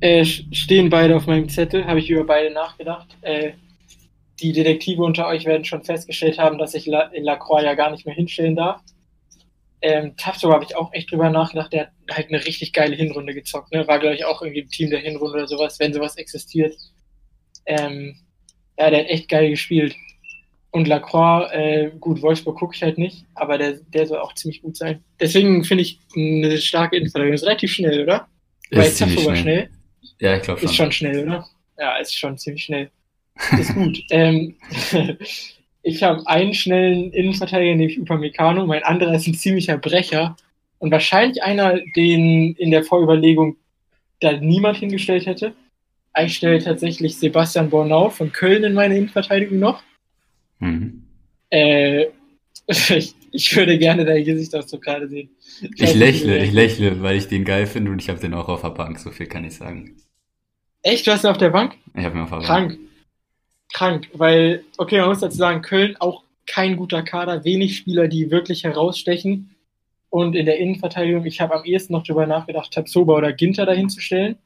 [0.00, 3.16] Äh, stehen beide auf meinem Zettel, habe ich über beide nachgedacht.
[3.20, 3.52] Äh,
[4.40, 8.04] die Detektive unter euch werden schon festgestellt haben, dass ich La Lacroix ja gar nicht
[8.04, 8.82] mehr hinstellen darf.
[9.80, 11.72] Ähm, Tafso habe ich auch echt drüber nachgedacht.
[11.72, 13.72] Der hat halt eine richtig geile Hinrunde gezockt.
[13.72, 13.86] Ne?
[13.86, 16.74] War, glaube ich, auch irgendwie im Team der Hinrunde oder sowas, wenn sowas existiert.
[17.66, 18.16] Ähm,
[18.78, 19.94] ja, der hat echt geil gespielt.
[20.70, 24.62] Und Lacroix, äh, gut, Wolfsburg gucke ich halt nicht, aber der, der soll auch ziemlich
[24.62, 25.04] gut sein.
[25.20, 27.34] Deswegen finde ich eine starke Innenverteidigung.
[27.34, 28.26] Ist relativ schnell, oder?
[28.70, 29.36] Ist Weil ziemlich schnell.
[29.36, 29.70] schnell.
[30.18, 30.68] Ja, ich glaube schon.
[30.68, 31.46] Ist schon schnell, oder?
[31.78, 32.90] Ja, ist schon ziemlich schnell.
[33.58, 34.02] Ist gut.
[34.10, 34.56] ähm,
[35.82, 38.66] ich habe einen schnellen Innenverteidiger, nämlich Upamecano.
[38.66, 40.36] Mein anderer ist ein ziemlicher Brecher.
[40.78, 43.56] Und wahrscheinlich einer, den in der Vorüberlegung
[44.20, 45.54] da niemand hingestellt hätte.
[46.20, 49.82] Ich stelle tatsächlich Sebastian Bornau von Köln in meine Innenverteidigung noch.
[50.58, 51.04] Mhm.
[51.50, 52.06] Äh,
[52.66, 55.30] ich, ich, würde gerne dein Gesichtsausdruck gerade sehen.
[55.60, 58.48] Ich, ich lächle, ich lächle, weil ich den geil finde und ich habe den auch
[58.48, 59.96] auf der Bank, so viel kann ich sagen.
[60.82, 61.06] Echt?
[61.06, 61.76] Du hast ihn auf der Bank?
[61.94, 62.46] Ich habe ihn auf der Bank.
[62.46, 62.78] Krank.
[63.72, 68.30] Krank, weil, okay, man muss dazu sagen, Köln auch kein guter Kader, wenig Spieler, die
[68.30, 69.54] wirklich herausstechen.
[70.10, 73.88] Und in der Innenverteidigung, ich habe am ehesten noch drüber nachgedacht, Tabsoba oder Ginter dahin
[73.88, 74.36] zu stellen.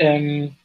[0.00, 0.56] Ähm,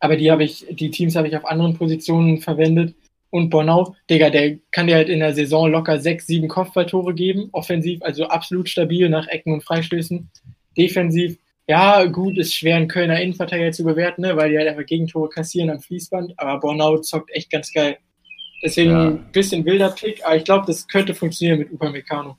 [0.00, 2.94] aber die habe ich, die Teams habe ich auf anderen Positionen verwendet.
[3.30, 7.48] Und Bornau, Digga, der kann dir halt in der Saison locker sechs, sieben Kopfballtore geben.
[7.52, 10.30] Offensiv, also absolut stabil nach Ecken und Freistößen.
[10.76, 14.86] Defensiv, ja, gut, ist schwer, einen Kölner Innenverteidiger zu bewerten, ne, weil die halt einfach
[14.86, 16.34] Gegentore kassieren am Fließband.
[16.36, 17.98] Aber Bornau zockt echt ganz geil.
[18.62, 19.08] Deswegen ja.
[19.08, 22.36] ein bisschen wilder Pick, aber ich glaube, das könnte funktionieren mit Upamecano.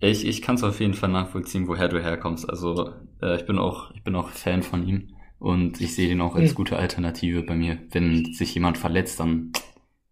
[0.00, 2.48] Ich, ich kann es auf jeden Fall nachvollziehen, woher du herkommst.
[2.48, 2.92] Also
[3.22, 5.15] äh, ich bin auch ich bin auch Fan von ihm.
[5.38, 7.78] Und ich sehe den auch als gute Alternative bei mir.
[7.90, 9.52] Wenn sich jemand verletzt, dann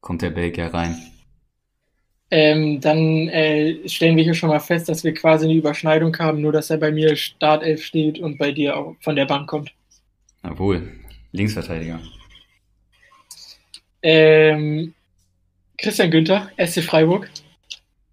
[0.00, 0.96] kommt der Belgier rein.
[2.30, 6.40] Ähm, dann äh, stellen wir hier schon mal fest, dass wir quasi eine Überschneidung haben,
[6.40, 9.72] nur dass er bei mir Startelf steht und bei dir auch von der Bank kommt.
[10.42, 10.92] Jawohl,
[11.32, 12.00] Linksverteidiger.
[14.02, 14.94] Ähm,
[15.78, 17.30] Christian Günther, SC Freiburg.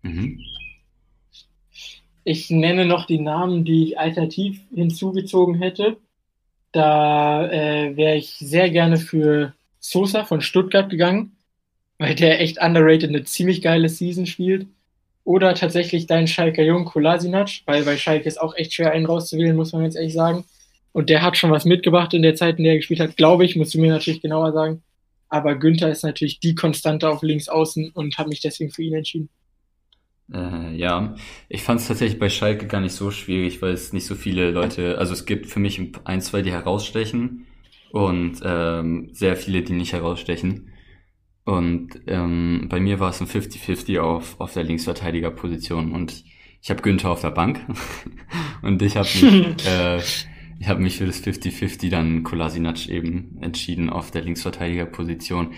[0.01, 0.39] Mhm.
[2.23, 5.97] Ich nenne noch die Namen, die ich alternativ hinzugezogen hätte.
[6.71, 11.35] Da äh, wäre ich sehr gerne für Sosa von Stuttgart gegangen,
[11.97, 14.67] weil der echt underrated eine ziemlich geile Season spielt.
[15.23, 19.55] Oder tatsächlich dein Schalker Jung Kolasinac, weil bei Schalke ist auch echt schwer, einen rauszuwählen,
[19.55, 20.45] muss man jetzt ehrlich sagen.
[20.93, 23.45] Und der hat schon was mitgebracht in der Zeit, in der er gespielt hat, glaube
[23.45, 24.81] ich, musst du mir natürlich genauer sagen.
[25.29, 28.95] Aber Günther ist natürlich die Konstante auf links außen und habe mich deswegen für ihn
[28.95, 29.29] entschieden.
[30.33, 31.15] Äh, ja,
[31.49, 34.51] ich fand es tatsächlich bei Schalke gar nicht so schwierig, weil es nicht so viele
[34.51, 37.47] Leute, also es gibt für mich ein, zwei, die herausstechen
[37.91, 40.71] und ähm, sehr viele, die nicht herausstechen.
[41.43, 46.23] Und ähm, bei mir war es ein 50-50 auf, auf der Linksverteidigerposition und
[46.61, 47.59] ich habe Günther auf der Bank
[48.61, 53.89] und ich habe mich, äh, ich hab mich für das 50-50 dann Kolasinac eben entschieden
[53.89, 55.53] auf der Linksverteidigerposition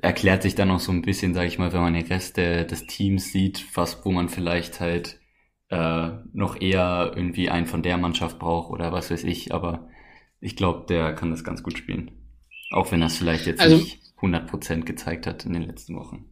[0.00, 2.64] erklärt sich dann auch so ein bisschen, sage ich mal, wenn man den Rest der,
[2.64, 5.18] des Teams sieht, was, wo man vielleicht halt
[5.68, 9.88] äh, noch eher irgendwie einen von der Mannschaft braucht oder was weiß ich, aber
[10.40, 12.12] ich glaube, der kann das ganz gut spielen.
[12.70, 16.26] Auch wenn es vielleicht jetzt also, nicht 100% gezeigt hat in den letzten Wochen.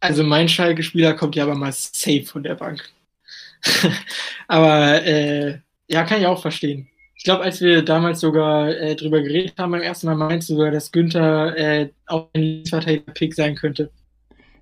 [0.00, 2.88] Also mein Schalke-Spieler kommt ja aber mal safe von der Bank.
[4.48, 5.58] aber äh,
[5.88, 6.88] ja, kann ich auch verstehen.
[7.18, 10.54] Ich glaube, als wir damals sogar äh, drüber geredet haben beim ersten Mal, meinst du
[10.54, 13.90] sogar, dass Günther äh, auch ein Linksverteidiger-Pick sein könnte.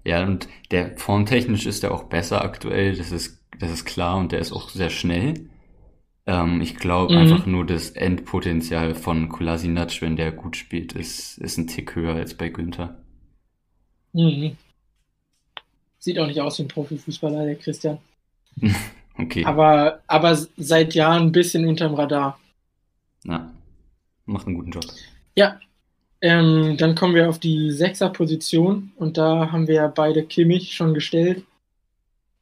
[0.05, 4.33] Ja, und der formtechnisch ist er auch besser aktuell, das ist, das ist klar und
[4.33, 5.51] der ist auch sehr schnell.
[6.25, 7.21] Ähm, ich glaube mhm.
[7.21, 12.15] einfach nur das Endpotenzial von Kolasinac, wenn der gut spielt, ist, ist ein Tick höher
[12.15, 12.97] als bei Günther.
[14.15, 14.57] Mhm.
[15.99, 17.99] Sieht auch nicht aus wie ein Profifußballer, der Christian.
[19.19, 19.45] okay.
[19.45, 22.39] Aber, aber seit Jahren ein bisschen unterm Radar.
[23.27, 23.51] Ja,
[24.25, 24.85] macht einen guten Job.
[25.35, 25.61] Ja,
[26.21, 31.45] ähm, dann kommen wir auf die Sechser-Position und da haben wir beide Kimmich schon gestellt.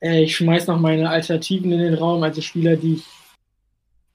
[0.00, 3.04] Äh, ich schmeiß noch meine Alternativen in den Raum, also Spieler, die ich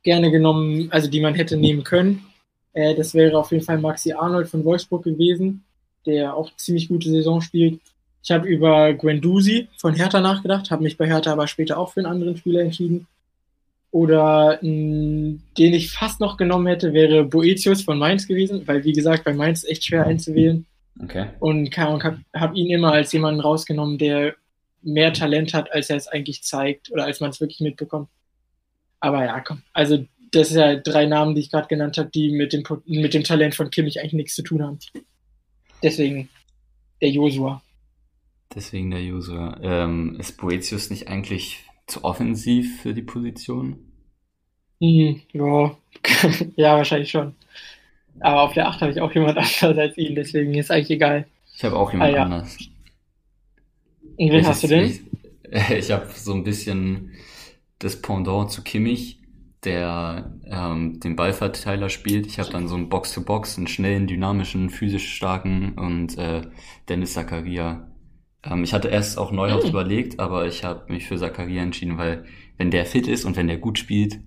[0.04, 2.26] gerne genommen, also die man hätte nehmen können.
[2.74, 5.64] Äh, das wäre auf jeden Fall Maxi Arnold von Wolfsburg gewesen,
[6.06, 7.82] der auch ziemlich gute Saison spielt.
[8.22, 12.02] Ich habe über Guendouzi von Hertha nachgedacht, habe mich bei Hertha aber später auch für
[12.02, 13.08] einen anderen Spieler entschieden.
[13.91, 18.93] Oder mh, den ich fast noch genommen hätte, wäre Boetius von Mainz gewesen, weil wie
[18.93, 20.65] gesagt, bei Mainz ist echt schwer einzuwählen.
[21.02, 21.28] Okay.
[21.39, 24.36] Und habe hab ihn immer als jemanden rausgenommen, der
[24.82, 28.10] mehr Talent hat, als er es eigentlich zeigt oder als man es wirklich mitbekommt.
[28.99, 29.62] Aber ja, komm.
[29.73, 33.13] Also, das ist ja drei Namen, die ich gerade genannt habe, die mit dem, mit
[33.13, 34.80] dem Talent von Kimmich eigentlich nichts zu tun haben.
[35.82, 36.30] Deswegen
[37.02, 37.62] der Josua.
[38.54, 39.58] Deswegen der Josua.
[39.62, 43.78] Ähm, ist Boetius nicht eigentlich zu offensiv für die Position?
[44.82, 45.78] Hm, ja.
[46.56, 47.36] ja, wahrscheinlich schon.
[48.19, 51.25] Aber auf der 8 habe ich auch jemand anders als ihn, deswegen ist eigentlich egal.
[51.56, 52.23] Ich habe auch jemand ah, ja.
[52.23, 52.58] anders.
[54.17, 54.86] Und wen hast du denn?
[54.86, 55.02] Ich,
[55.69, 57.13] ich habe so ein bisschen
[57.80, 59.19] das Pendant zu Kimmich,
[59.63, 62.28] der ähm, den Ballverteiler spielt.
[62.28, 66.41] Ich habe dann so einen Box-to-Box, einen schnellen, dynamischen, physisch starken und äh,
[66.88, 67.88] Dennis Zakaria
[68.43, 69.69] ähm, ich hatte erst auch Neuhaus mhm.
[69.69, 72.25] überlegt, aber ich habe mich für Zakaria entschieden, weil
[72.58, 74.19] wenn der fit ist und wenn der gut spielt,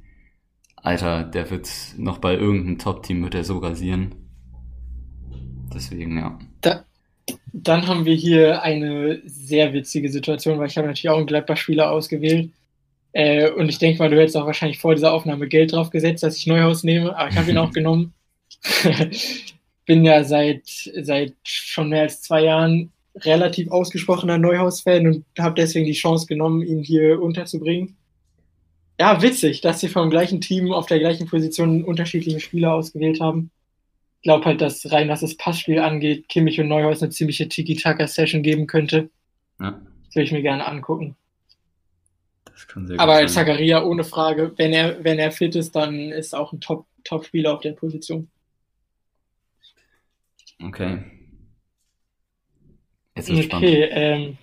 [0.77, 4.16] Alter, der wird noch bei irgendeinem Top-Team wird er so rasieren.
[5.72, 6.38] Deswegen, ja.
[6.61, 6.85] Da,
[7.53, 11.90] dann haben wir hier eine sehr witzige Situation, weil ich habe natürlich auch einen Gladbach-Spieler
[11.90, 12.51] ausgewählt.
[13.12, 16.22] Äh, und ich denke mal, du hättest auch wahrscheinlich vor dieser Aufnahme Geld drauf gesetzt,
[16.22, 18.12] dass ich Neuhaus nehme, aber ich habe ihn auch genommen.
[19.87, 25.87] Bin ja seit, seit schon mehr als zwei Jahren relativ ausgesprochener Neuhaus-Fan und habe deswegen
[25.87, 27.96] die Chance genommen, ihn hier unterzubringen.
[28.98, 33.51] Ja, witzig, dass sie vom gleichen Team auf der gleichen Position unterschiedliche Spieler ausgewählt haben.
[34.20, 38.42] Ich glaube halt, dass rein was das Passspiel angeht, Kimmich und Neuhaus eine ziemliche Tiki-Taka-Session
[38.42, 39.11] geben könnte.
[39.61, 39.81] Ja.
[40.07, 41.16] Das würde ich mir gerne angucken.
[42.98, 47.51] Aber Zakaria ohne Frage, wenn er, wenn er fit ist, dann ist auch ein Top-Spieler
[47.51, 48.29] Top auf der Position.
[50.62, 51.03] Okay.
[53.14, 54.38] Jetzt ist okay, ähm,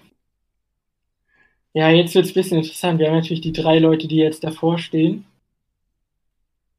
[1.73, 2.99] ja, jetzt wird es ein bisschen interessant.
[2.99, 5.25] Wir haben natürlich die drei Leute, die jetzt davor stehen.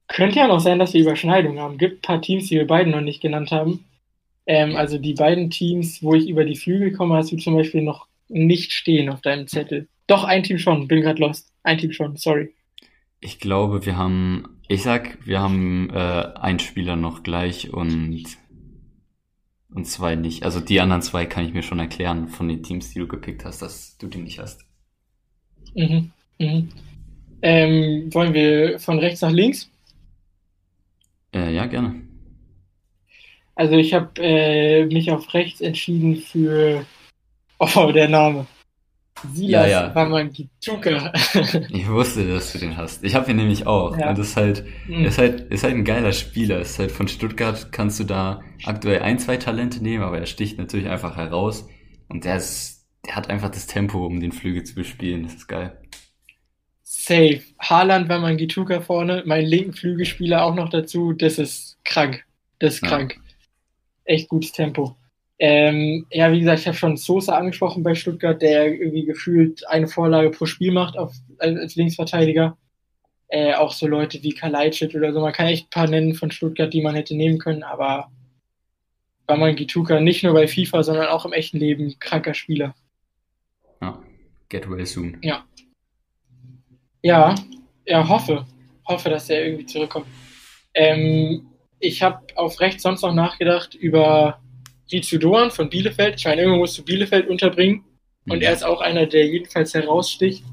[0.09, 1.79] Könnte ja noch sein, dass wir Überschneidungen haben.
[1.79, 3.85] Gibt ein paar Teams, die wir beiden noch nicht genannt haben.
[4.47, 7.83] Ähm, also die beiden Teams, wo ich über die Flügel komme, hast du zum Beispiel
[7.83, 9.89] noch nicht stehen auf deinem Zettel.
[10.07, 11.53] Doch, ein Team schon, bin gerade lost.
[11.63, 12.53] Ein Team schon, sorry.
[13.21, 18.25] Ich glaube, wir haben, ich sag, wir haben äh, einen Spieler noch gleich und
[19.75, 20.45] und zwei nicht.
[20.45, 23.45] Also die anderen zwei kann ich mir schon erklären von den Teams, die du gepickt
[23.45, 24.65] hast, dass du die nicht hast.
[25.75, 26.11] Mhm.
[26.39, 26.69] Mhm.
[27.43, 29.71] Ähm, wollen wir von rechts nach links?
[31.35, 32.03] Äh, ja, gerne.
[33.55, 36.85] Also ich habe äh, mich auf rechts entschieden für
[37.59, 38.47] oh der Name
[39.33, 39.95] Silas Ja, ja.
[39.95, 41.13] Wamangituka.
[41.71, 43.05] Ich wusste, dass du den hast.
[43.05, 43.97] Ich habe ihn nämlich auch.
[43.97, 44.11] Ja.
[44.11, 45.05] Und das ist halt, Mhm.
[45.05, 46.61] ist halt, ist halt ein geiler Spieler.
[46.61, 50.59] Ist halt von Stuttgart kannst du da aktuell ein, zwei Talente nehmen, aber er sticht
[50.59, 51.69] natürlich einfach heraus.
[52.09, 55.23] Und der ist, der hat einfach das Tempo, um den Flügel zu bespielen.
[55.25, 55.77] Das ist geil.
[56.83, 57.41] Safe.
[57.59, 61.13] Haaland Wamangituka vorne, meinen linken Flügelspieler auch noch dazu.
[61.13, 62.25] Das ist krank.
[62.59, 62.89] Das ist Ja.
[62.89, 63.17] krank.
[64.05, 64.97] Echt gutes Tempo.
[65.43, 69.89] Ähm, ja, wie gesagt, ich habe schon Sosa angesprochen bei Stuttgart, der irgendwie gefühlt eine
[69.89, 72.59] Vorlage pro Spiel macht auf, als Linksverteidiger.
[73.29, 75.21] Äh, auch so Leute wie Kalajdzic oder so.
[75.21, 78.11] Man kann echt ein paar nennen von Stuttgart, die man hätte nehmen können, aber
[79.27, 82.75] Wamangituka nicht nur bei FIFA, sondern auch im echten Leben kranker Spieler.
[83.81, 84.03] Ja.
[84.51, 85.17] Get well soon.
[85.23, 85.45] Ja.
[87.03, 87.35] Ja,
[87.87, 88.45] ja, hoffe.
[88.87, 90.07] Hoffe, dass er irgendwie zurückkommt.
[90.75, 91.47] Ähm,
[91.79, 94.41] ich habe auf rechts sonst noch nachgedacht über
[94.93, 96.17] Rizzu Doan von Bielefeld.
[96.19, 97.85] Ich meine, irgendwo musst du Bielefeld unterbringen.
[98.27, 98.43] Und Mhm.
[98.43, 100.45] er ist auch einer, der jedenfalls heraussticht.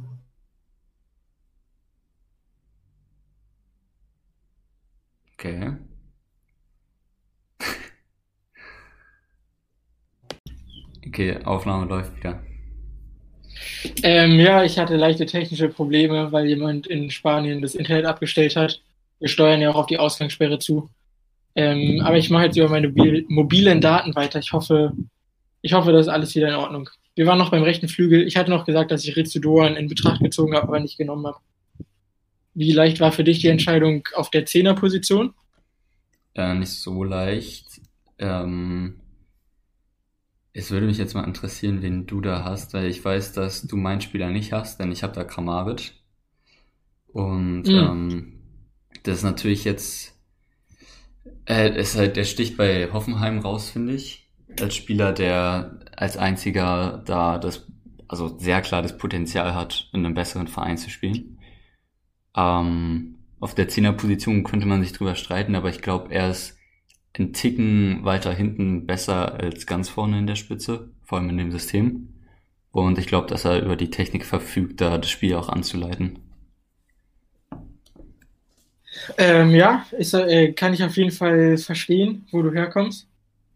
[5.34, 5.78] Okay.
[11.06, 12.43] Okay, Aufnahme läuft wieder.
[14.04, 18.82] Ähm, ja, ich hatte leichte technische Probleme, weil jemand in Spanien das Internet abgestellt hat.
[19.19, 20.89] Wir steuern ja auch auf die Ausgangssperre zu.
[21.58, 24.39] Ähm, aber ich mache jetzt über meine mobil mobilen Daten weiter.
[24.39, 24.93] Ich hoffe,
[25.62, 26.89] ich hoffe, das ist alles wieder in Ordnung.
[27.15, 28.28] Wir waren noch beim rechten Flügel.
[28.28, 31.28] Ich hatte noch gesagt, dass ich Rizzo Doan in Betracht gezogen habe, aber nicht genommen
[31.28, 31.39] habe.
[32.54, 35.34] Wie leicht war für dich die Entscheidung auf der Zehnerposition?
[36.36, 37.82] Äh, nicht so leicht.
[38.20, 39.02] Ähm,
[40.54, 43.78] es würde mich jetzt mal interessieren, wen du da hast, weil ich weiß, dass du
[43.78, 45.93] meinen Spieler nicht hast, denn ich habe da Kramaric.
[47.08, 47.76] Und Mhm.
[47.76, 48.34] ähm,
[49.04, 50.17] das ist natürlich jetzt,
[51.48, 54.30] äh, ist halt, der sticht bei Hoffenheim raus, finde ich.
[54.60, 57.68] Als Spieler, der als einziger da das,
[58.08, 61.40] also sehr klar das Potenzial hat, in einem besseren Verein zu spielen.
[62.36, 66.58] Ähm, auf der Zehnerposition könnte man sich drüber streiten, aber ich glaube, er ist
[67.14, 71.52] einen Ticken weiter hinten besser als ganz vorne in der Spitze, vor allem in dem
[71.52, 72.14] System.
[72.72, 76.20] Und ich glaube, dass er über die Technik verfügt, da das Spiel auch anzuleiten.
[79.17, 83.08] Ähm, ja, ist, äh, kann ich auf jeden Fall verstehen, wo du herkommst.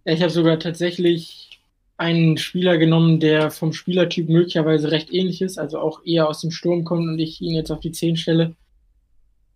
[0.05, 1.59] Ich habe sogar tatsächlich
[1.97, 6.49] einen Spieler genommen, der vom Spielertyp möglicherweise recht ähnlich ist, also auch eher aus dem
[6.49, 8.55] Sturm kommt und ich ihn jetzt auf die 10 stelle.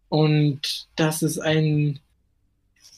[0.09, 1.99] Und das ist ein,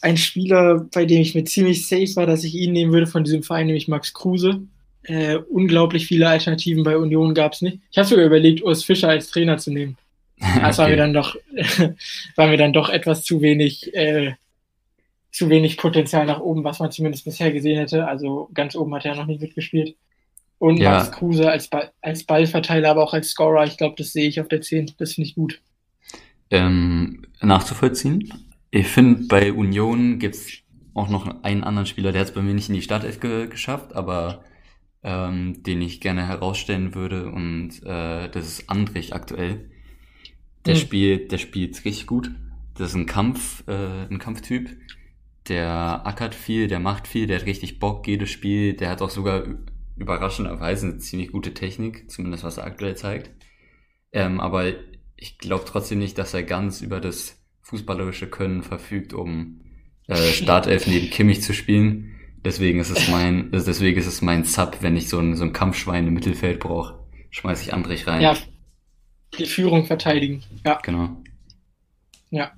[0.02, 3.24] ein Spieler, bei dem ich mir ziemlich safe war, dass ich ihn nehmen würde von
[3.24, 4.62] diesem Verein, nämlich Max Kruse.
[5.04, 7.80] Äh, unglaublich viele Alternativen bei Union gab es nicht.
[7.90, 9.98] Ich habe sogar überlegt, Urs Fischer als Trainer zu nehmen.
[10.62, 11.36] Das war mir dann doch,
[12.36, 14.36] war mir dann doch etwas zu wenig, äh,
[15.32, 18.08] zu wenig Potenzial nach oben, was man zumindest bisher gesehen hätte.
[18.08, 19.96] Also ganz oben hat er noch nicht mitgespielt.
[20.60, 20.92] Und Ja.
[20.92, 24.42] Max Kruse als, Ball, als Ballverteiler, aber auch als Scorer, ich glaube, das sehe ich
[24.42, 24.94] auf der 10.
[24.98, 25.62] Das finde ich gut.
[26.52, 28.32] ähm, nachzuvollziehen.
[28.72, 30.60] Ich finde, bei Union gibt's
[30.94, 33.48] auch noch einen anderen Spieler, der hat es bei mir nicht in die Startelf ge
[33.48, 34.44] geschafft, aber
[35.04, 39.70] ähm, den ich gerne herausstellen würde und äh, das ist Andrich aktuell.
[40.68, 40.82] Der Hm.
[40.82, 42.32] spielt, der spielt richtig gut.
[42.76, 44.70] Das ist ein Kampf, äh, ein Kampftyp.
[45.48, 48.74] Der ackert viel, der macht viel, der hat richtig Bock jedes Spiel.
[48.74, 49.44] Der hat auch sogar
[49.96, 53.32] überraschenderweise eine ziemlich gute Technik, zumindest was er aktuell zeigt.
[54.12, 54.74] Ähm, aber
[55.16, 59.62] ich glaube trotzdem nicht, dass er ganz über das fußballerische Können verfügt, um
[60.08, 62.14] äh, Startelf neben Kimmich zu spielen.
[62.46, 65.54] Deswegen ist es mein, deswegen ist es mein Sub, wenn ich so ein, so ein
[65.54, 67.00] Kampfschwein im Mittelfeld brauche,
[67.32, 68.22] schmeiß ich Andrich rein.
[68.22, 68.38] Ja,
[69.38, 70.44] die Führung verteidigen.
[70.66, 71.10] Ja, Genau.
[72.32, 72.52] ja.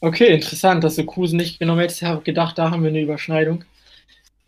[0.00, 2.02] Okay, interessant, dass du Kruse nicht genommen hättest.
[2.02, 3.64] Ich habe gedacht, da haben wir eine Überschneidung.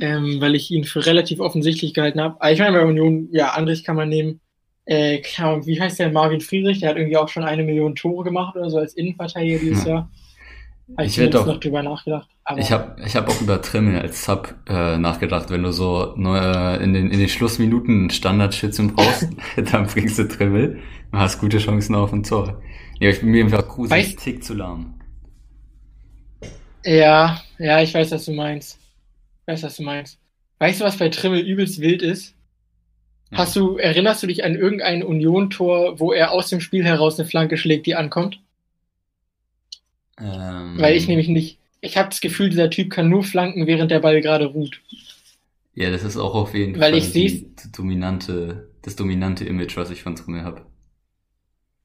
[0.00, 2.36] Ähm, weil ich ihn für relativ offensichtlich gehalten habe.
[2.40, 4.40] Aber ich meine, bei Union, ja, Andrich kann man nehmen.
[4.84, 5.18] Äh,
[5.64, 6.78] wie heißt der Marvin Friedrich?
[6.80, 9.90] Der hat irgendwie auch schon eine Million Tore gemacht oder so als Innenverteidiger dieses Ja.
[9.90, 10.10] Jahr.
[11.00, 12.28] Ich Ich werd zumindest doch- noch drüber nachgedacht.
[12.56, 15.50] Ich habe ich hab auch über Trimmel als Sub äh, nachgedacht.
[15.50, 19.28] Wenn du so neu, äh, in, den, in den Schlussminuten Standardschützen brauchst,
[19.70, 20.78] dann bringst du Trimmel
[21.12, 22.62] und hast gute Chancen auf ein Tor.
[23.00, 24.94] Ja, ich bin mir einfach Kruse Weißt- ein Tick zu lahm.
[26.84, 28.78] ja, ja, ich weiß, was du meinst.
[29.42, 30.18] Ich weiß, was du meinst.
[30.58, 32.34] Weißt du, was bei Trimmel übelst wild ist?
[33.30, 33.38] Ja.
[33.38, 37.28] Hast du, erinnerst du dich an irgendein Union-Tor, wo er aus dem Spiel heraus eine
[37.28, 38.40] Flanke schlägt, die ankommt?
[40.18, 41.58] Ähm, Weil ich nämlich nicht.
[41.80, 44.80] ich habe das Gefühl, dieser Typ kann nur flanken, während der Ball gerade ruht.
[45.74, 49.76] Ja, das ist auch auf jeden Weil Fall ich die, die dominante, das dominante Image,
[49.76, 50.66] was ich von Trummel habe.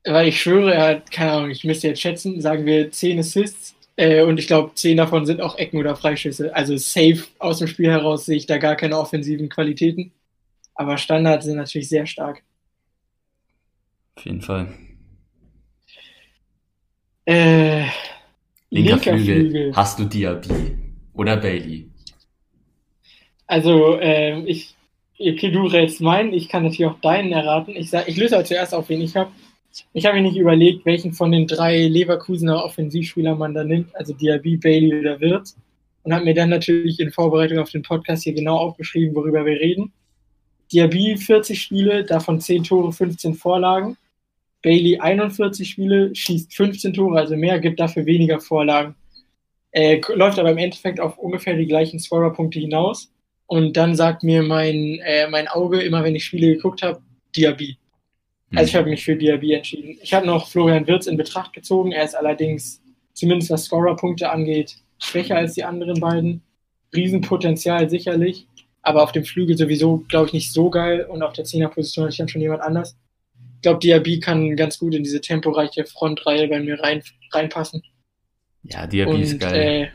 [0.06, 3.76] Weil ich schwöre, er hat, keine Ahnung, ich müsste jetzt schätzen, sagen wir 10 Assists
[3.96, 6.54] äh, und ich glaube, 10 davon sind auch Ecken oder Freischüsse.
[6.56, 10.12] Also safe aus dem Spiel heraus sehe ich da gar keine offensiven Qualitäten.
[10.76, 12.44] Aber Standards sind natürlich sehr stark.
[14.16, 14.74] Auf jeden Fall.
[17.26, 17.88] Äh,
[18.74, 19.72] Linker, Flügel.
[19.76, 20.78] Hast du Diaby
[21.14, 21.90] oder Bailey?
[23.46, 24.76] Also, ähm, ich,
[25.20, 27.76] okay, du rätst meinen, ich kann natürlich auch deinen erraten.
[27.76, 29.32] Ich, sag, ich löse aber zuerst auf, wen ich habe.
[29.94, 34.14] Ich habe mir nicht überlegt, welchen von den drei Leverkusener Offensivspielern man da nimmt, also
[34.14, 35.56] Diaby, Bailey oder Wirtz.
[36.04, 39.60] Und habe mir dann natürlich in Vorbereitung auf den Podcast hier genau aufgeschrieben, worüber wir
[39.60, 39.94] reden.
[40.72, 43.98] Diaby 40 Spiele, davon 10 Tore, 15 Vorlagen.
[44.64, 48.96] Bailey 41 Spiele, schießt 15 Tore, also mehr, gibt dafür weniger Vorlagen.
[49.72, 53.12] Äh, läuft aber im Endeffekt auf ungefähr die gleichen Scorerpunkte hinaus.
[53.46, 57.02] Und dann sagt mir mein, äh, mein Auge, immer wenn ich Spiele geguckt habe,
[57.36, 57.78] Diaby.
[58.56, 59.98] Also ich habe mich für Diaby entschieden.
[60.02, 61.92] Ich habe noch Florian Wirtz in Betracht gezogen.
[61.92, 62.82] Er ist allerdings,
[63.14, 66.42] zumindest was Scorerpunkte angeht, schwächer als die anderen beiden.
[66.96, 68.48] Riesenpotenzial sicherlich,
[68.84, 71.06] aber auf dem Flügel sowieso, glaube ich, nicht so geil.
[71.10, 72.96] Und auf der Zehnerposition hatte ich dann schon jemand anders.
[73.64, 77.02] Ich glaube, Diaby kann ganz gut in diese temporeiche Frontreihe bei mir rein,
[77.32, 77.82] reinpassen.
[78.64, 79.54] Ja, Diaby ist geil.
[79.54, 79.88] äh,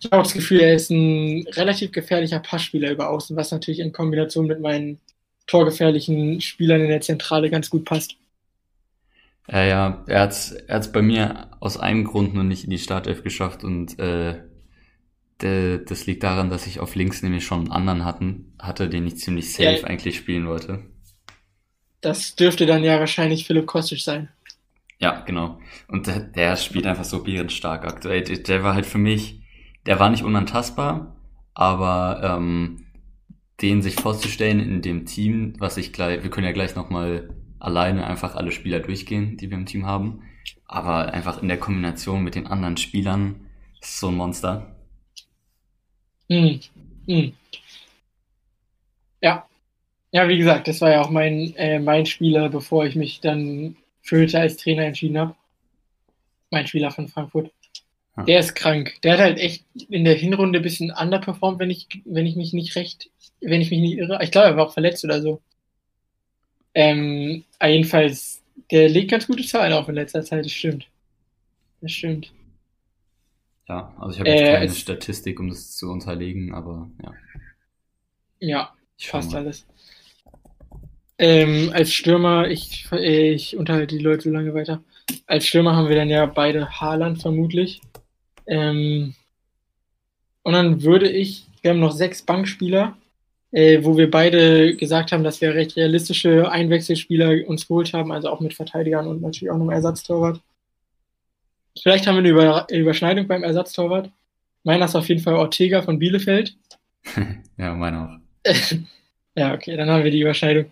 [0.00, 3.80] ich habe auch das Gefühl, er ist ein relativ gefährlicher Passspieler über Außen, was natürlich
[3.80, 5.00] in Kombination mit meinen
[5.48, 8.16] torgefährlichen Spielern in der Zentrale ganz gut passt.
[9.50, 12.78] Ja, ja, er hat's, er hat's bei mir aus einem Grund noch nicht in die
[12.78, 14.42] Startelf geschafft und äh,
[15.42, 19.06] de, das liegt daran, dass ich auf links nämlich schon einen anderen hatten, hatte, den
[19.06, 19.86] ich ziemlich safe Ja.
[19.86, 20.84] eigentlich spielen wollte.
[22.04, 24.28] Das dürfte dann ja wahrscheinlich Philipp Kostic sein.
[24.98, 25.58] Ja, genau.
[25.88, 28.22] Und der, der spielt einfach so bärenstark aktuell.
[28.22, 29.40] Der, war halt für mich,
[29.86, 31.16] der war nicht unantastbar,
[31.54, 32.84] aber ähm,
[33.62, 38.06] den sich vorzustellen in dem Team, was ich gleich, wir können ja gleich nochmal alleine
[38.06, 40.22] einfach alle Spieler durchgehen, die wir im Team haben,
[40.66, 43.46] aber einfach in der Kombination mit den anderen Spielern
[43.80, 44.76] ist so ein Monster.
[46.28, 46.60] Hm.
[47.06, 47.32] Hm.
[49.22, 49.46] Ja.
[50.14, 53.76] Ja, wie gesagt, das war ja auch mein, äh, mein Spieler, bevor ich mich dann
[54.00, 55.34] für Hütte als Trainer entschieden habe.
[56.50, 57.50] Mein Spieler von Frankfurt.
[58.16, 58.22] Ja.
[58.22, 58.94] Der ist krank.
[59.02, 62.52] Der hat halt echt in der Hinrunde ein bisschen underperformt, wenn ich, wenn ich mich
[62.52, 63.10] nicht recht,
[63.40, 64.20] wenn ich mich nicht irre.
[64.22, 65.40] Ich glaube, er war auch verletzt oder so.
[66.74, 68.40] Ähm, jedenfalls,
[68.70, 70.86] der legt ganz gute Zahlen auf in letzter Zeit, das stimmt.
[71.80, 72.32] Das stimmt.
[73.68, 77.12] Ja, also ich habe jetzt Äh, keine es- Statistik, um das zu unterlegen, aber ja.
[78.38, 79.66] Ja, Fast alles.
[81.18, 84.82] Ähm, als Stürmer, ich, ich unterhalte die Leute lange weiter.
[85.26, 87.80] Als Stürmer haben wir dann ja beide Haaland vermutlich.
[88.46, 89.14] Ähm,
[90.42, 92.96] und dann würde ich, wir haben noch sechs Bankspieler,
[93.52, 98.28] äh, wo wir beide gesagt haben, dass wir recht realistische Einwechselspieler uns geholt haben, also
[98.28, 100.40] auch mit Verteidigern und natürlich auch einem Ersatztorwart.
[101.80, 104.10] Vielleicht haben wir eine Über Überschneidung beim Ersatztorwart.
[104.64, 106.56] Meiner ist auf jeden Fall Ortega von Bielefeld.
[107.56, 108.50] ja, meine auch.
[109.36, 110.66] Ja, okay, dann haben wir die Überschneidung.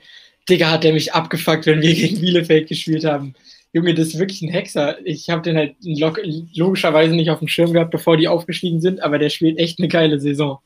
[0.48, 3.34] Digga, hat der mich abgefuckt, wenn wir gegen Bielefeld gespielt haben.
[3.72, 4.98] Junge, das ist wirklich ein Hexer.
[5.04, 6.20] Ich habe den halt log
[6.54, 9.88] logischerweise nicht auf dem Schirm gehabt, bevor die aufgestiegen sind, aber der spielt echt eine
[9.88, 10.58] geile Saison.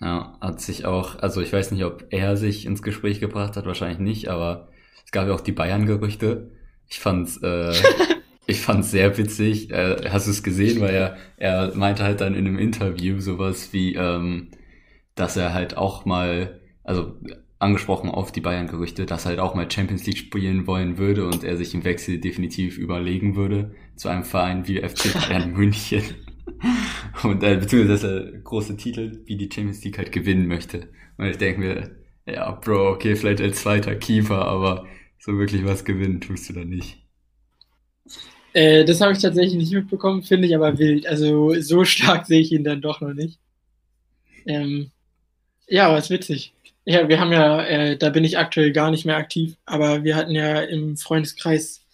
[0.00, 3.66] Ja, hat sich auch, also ich weiß nicht, ob er sich ins Gespräch gebracht hat,
[3.66, 4.68] wahrscheinlich nicht, aber
[5.04, 6.50] es gab ja auch die Bayern-Gerüchte.
[6.88, 7.72] Ich fand's, äh,
[8.46, 9.70] ich fand's sehr witzig.
[9.70, 13.72] Äh, hast du es gesehen, weil er, er meinte halt dann in einem Interview sowas
[13.72, 14.50] wie, ähm,
[15.14, 17.16] dass er halt auch mal, also
[17.58, 21.42] angesprochen auf die Bayern-Gerüchte, dass er halt auch mal Champions League spielen wollen würde und
[21.42, 26.02] er sich im Wechsel definitiv überlegen würde zu einem Verein wie FC Bayern München.
[27.22, 30.88] Und äh, beziehungsweise dass er große Titel wie die Champions League halt gewinnen möchte.
[31.16, 31.96] Und ich denke mir,
[32.26, 34.86] ja, Bro, okay, vielleicht als zweiter Keeper, aber
[35.18, 36.98] so wirklich was gewinnen tust du da nicht.
[38.52, 41.06] Äh, das habe ich tatsächlich nicht mitbekommen, finde ich aber wild.
[41.06, 43.38] Also so stark sehe ich ihn dann doch noch nicht.
[44.46, 44.90] Ähm,
[45.68, 46.54] ja, aber ist witzig.
[46.88, 50.14] Ja, wir haben ja, äh, da bin ich aktuell gar nicht mehr aktiv, aber wir
[50.14, 51.84] hatten ja im Freundeskreis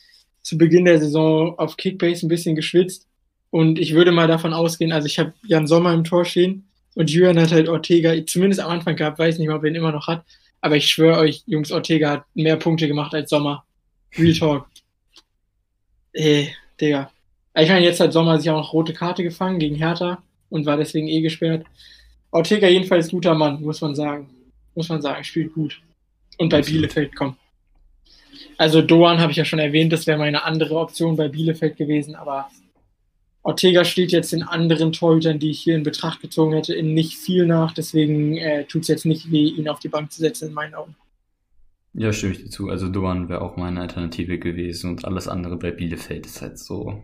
[0.43, 3.09] zu Beginn der Saison auf Kickbase ein bisschen geschwitzt.
[3.51, 6.65] Und ich würde mal davon ausgehen, also ich habe Jan Sommer im Tor stehen
[6.95, 9.77] und Julian hat halt Ortega, zumindest am Anfang gehabt, weiß nicht mal, ob er ihn
[9.77, 10.25] immer noch hat.
[10.61, 13.65] Aber ich schwöre euch, Jungs, Ortega hat mehr Punkte gemacht als Sommer.
[14.19, 14.67] Real Talk.
[16.13, 17.11] Ey, Digga.
[17.55, 20.77] Ich meine, jetzt hat Sommer sich auch noch rote Karte gefangen gegen Hertha und war
[20.77, 21.65] deswegen eh gesperrt.
[22.31, 24.29] Ortega jedenfalls guter Mann, muss man sagen.
[24.75, 25.81] Muss man sagen, spielt gut.
[26.39, 26.81] Und bei Absolut.
[26.81, 27.37] Bielefeld kommt.
[28.57, 32.15] Also Doan habe ich ja schon erwähnt, das wäre meine andere Option bei Bielefeld gewesen,
[32.15, 32.49] aber
[33.43, 37.17] Ortega steht jetzt den anderen Torhütern, die ich hier in Betracht gezogen hätte, in nicht
[37.17, 37.73] viel nach.
[37.73, 40.75] Deswegen äh, tut es jetzt nicht weh, ihn auf die Bank zu setzen, in meinen
[40.75, 40.95] Augen.
[41.95, 42.69] Ja, stimme ich dir zu.
[42.69, 47.03] Also Duan wäre auch meine Alternative gewesen und alles andere bei Bielefeld ist halt so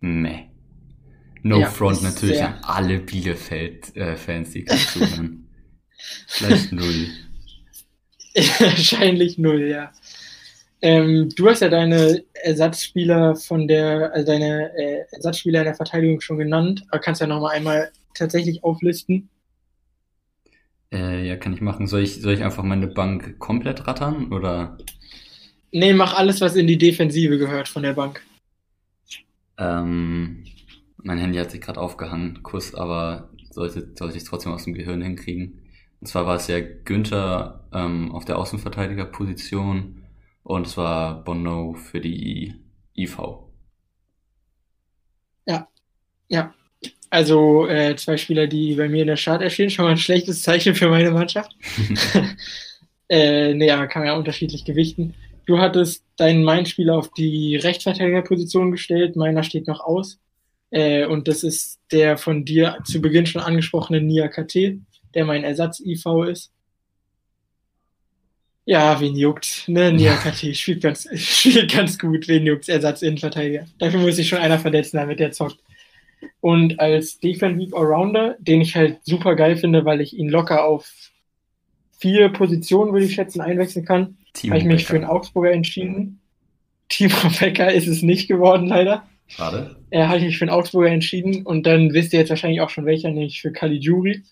[0.00, 0.46] meh.
[1.42, 5.45] No ja, front natürlich an alle Bielefeld-Fans, die gerade zuhören.
[6.26, 7.08] Vielleicht null.
[8.58, 9.92] Wahrscheinlich null, ja.
[10.82, 16.20] Ähm, du hast ja deine Ersatzspieler von der, also deine äh, Ersatzspieler in der Verteidigung
[16.20, 19.28] schon genannt, aber kannst ja nochmal einmal tatsächlich auflisten.
[20.92, 21.86] Äh, ja, kann ich machen.
[21.86, 24.76] Soll ich, soll ich einfach meine Bank komplett rattern oder?
[25.72, 28.22] Nee, mach alles, was in die Defensive gehört von der Bank.
[29.58, 30.44] Ähm,
[31.02, 35.02] mein Handy hat sich gerade aufgehangen, Kuss, aber sollte, sollte ich trotzdem aus dem Gehirn
[35.02, 35.62] hinkriegen.
[36.00, 40.04] Und zwar war es ja Günther ähm, auf der Außenverteidigerposition
[40.42, 42.54] und es war Bono für die
[42.96, 43.18] IV.
[45.46, 45.68] Ja,
[46.28, 46.54] ja.
[47.08, 50.42] Also äh, zwei Spieler, die bei mir in der Start erstehen, schon mal ein schlechtes
[50.42, 51.56] Zeichen für meine Mannschaft.
[53.08, 55.14] äh, nee, aber kann man ja unterschiedlich gewichten.
[55.46, 60.18] Du hattest deinen Main-Spieler auf die Rechtsverteidigerposition gestellt, meiner steht noch aus.
[60.70, 64.78] Äh, und das ist der von dir zu Beginn schon angesprochene Nia KT,
[65.16, 66.52] der mein Ersatz-IV ist.
[68.66, 69.92] Ja, wen juckt, ne?
[69.92, 73.66] Nia KT spielt ganz, spielt ganz gut, wen juckt Ersatz-Innenverteidiger.
[73.78, 75.58] Dafür muss sich schon einer verletzen, damit der zockt.
[76.40, 80.90] Und als Defensive Allrounder, den ich halt super geil finde, weil ich ihn locker auf
[81.98, 84.88] vier Positionen, würde ich schätzen, einwechseln kann, habe ich mich Becker.
[84.88, 86.20] für einen Augsburger entschieden.
[86.88, 89.06] Timo Becker ist es nicht geworden, leider.
[89.28, 89.76] Schade.
[89.90, 92.86] Er hat sich für den Augsburger entschieden und dann wisst ihr jetzt wahrscheinlich auch schon
[92.86, 94.22] welcher, nämlich für Caligiuri,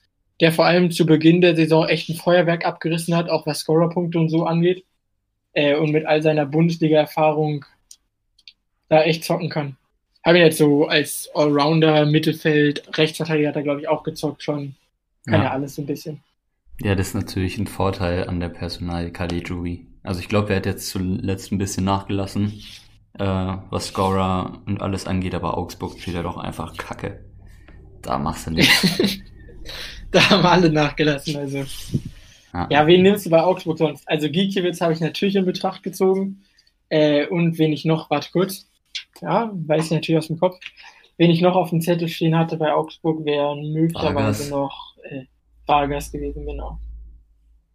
[0.40, 4.18] der vor allem zu Beginn der Saison echt ein Feuerwerk abgerissen hat, auch was Scorerpunkte
[4.18, 4.84] und so angeht.
[5.52, 7.64] Äh, und mit all seiner Bundesliga-Erfahrung
[8.88, 9.76] da echt zocken kann.
[10.24, 14.74] Habe ihn jetzt so als Allrounder, Mittelfeld, Rechtsverteidiger hat er, glaube ich, auch gezockt schon.
[15.26, 15.44] Kann ja.
[15.44, 16.22] ja alles so ein bisschen.
[16.80, 19.86] Ja, das ist natürlich ein Vorteil an der Personal Caligiuri.
[20.02, 22.60] Also ich glaube, er hat jetzt zuletzt ein bisschen nachgelassen
[23.18, 23.24] äh,
[23.70, 27.24] was Scorer und alles angeht, aber Augsburg spielt ja doch einfach Kacke.
[28.02, 29.20] Da machst du nichts.
[30.14, 31.64] da haben alle nachgelassen, also.
[32.52, 32.68] Ja.
[32.70, 34.08] ja, wen nimmst du bei Augsburg sonst?
[34.08, 36.44] Also Giekiewicz habe ich natürlich in Betracht gezogen.
[36.88, 38.68] Äh, und wen ich noch, warte kurz.
[39.20, 40.58] Ja, weiß ich natürlich aus dem Kopf.
[41.16, 45.24] Wen ich noch auf dem Zettel stehen hatte bei Augsburg, wäre möglicherweise noch äh,
[45.66, 46.78] Vargas gewesen, genau.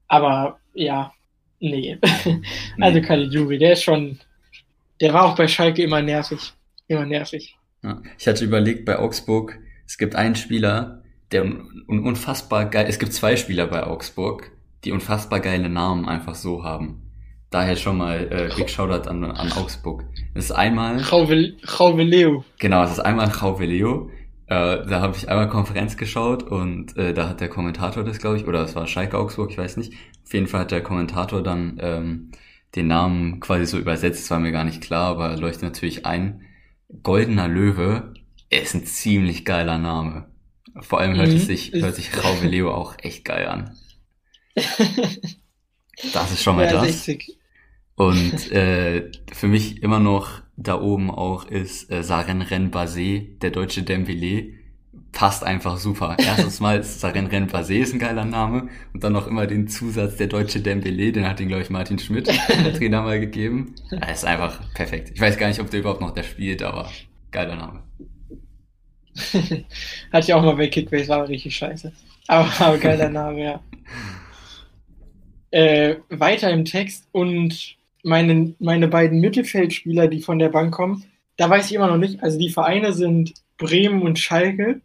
[0.08, 1.12] Aber ja,
[1.60, 1.98] nee.
[2.80, 4.20] also Caligiuri, der ist schon
[5.02, 6.54] der war auch bei Schalke immer nervig.
[6.88, 7.58] Immer nervig.
[7.84, 8.02] Ja.
[8.18, 11.02] Ich hatte überlegt, bei Augsburg, es gibt einen Spieler,
[11.32, 14.52] der un unfassbar geil, es gibt zwei Spieler bei Augsburg,
[14.84, 17.04] die unfassbar geile Namen einfach so haben.
[17.50, 20.06] Daher schon mal äh, Big Shoutout an, an Augsburg.
[20.36, 21.00] Das ist einmal...
[21.66, 22.46] Chauveleo.
[22.60, 24.12] Genau, das ist einmal Chauveleo.
[24.46, 28.38] Äh, da habe ich einmal Konferenz geschaut und äh, da hat der Kommentator das, glaube
[28.38, 29.94] ich, oder es war Schalke Augsburg, ich weiß nicht.
[30.26, 32.32] Auf jeden Fall hat der Kommentator dann ähm,
[32.76, 36.42] den Namen quasi so übersetzt, das war mir gar nicht klar, aber leuchtet natürlich ein.
[37.04, 38.14] Goldener Löwe
[38.50, 40.29] ist ein ziemlich geiler Name.
[40.82, 41.36] Vor allem hört mhm.
[41.36, 43.78] es sich, hört sich Raube Leo auch echt geil an.
[46.14, 46.84] Das ist schon mal ja, das.
[46.84, 47.38] Richtig.
[47.96, 53.52] Und äh, für mich immer noch da oben auch ist äh, Saren Ren Basé, der
[53.52, 54.54] deutsche Dembele,
[55.12, 56.16] passt einfach super.
[56.18, 60.16] Erstens mal Saren Ren Basé ist ein geiler Name und dann noch immer den Zusatz
[60.16, 63.76] der deutsche Dembele, den hat ihn glaube ich Martin Schmidt, der Trainer mal gegeben.
[63.92, 65.12] Er ist einfach perfekt.
[65.14, 66.90] Ich weiß gar nicht, ob der überhaupt noch da spielt, aber
[67.32, 67.84] geiler Name.
[70.12, 71.92] Hatte ich auch mal bei Kickbase, war richtig scheiße.
[72.28, 73.64] Aber, aber geiler Name, ja.
[75.52, 81.04] Äh, weiter im Text und meine, meine beiden Mittelfeldspieler, die von der Bank kommen,
[81.38, 82.22] da weiß ich immer noch nicht.
[82.22, 84.82] Also die Vereine sind Bremen und Schalke.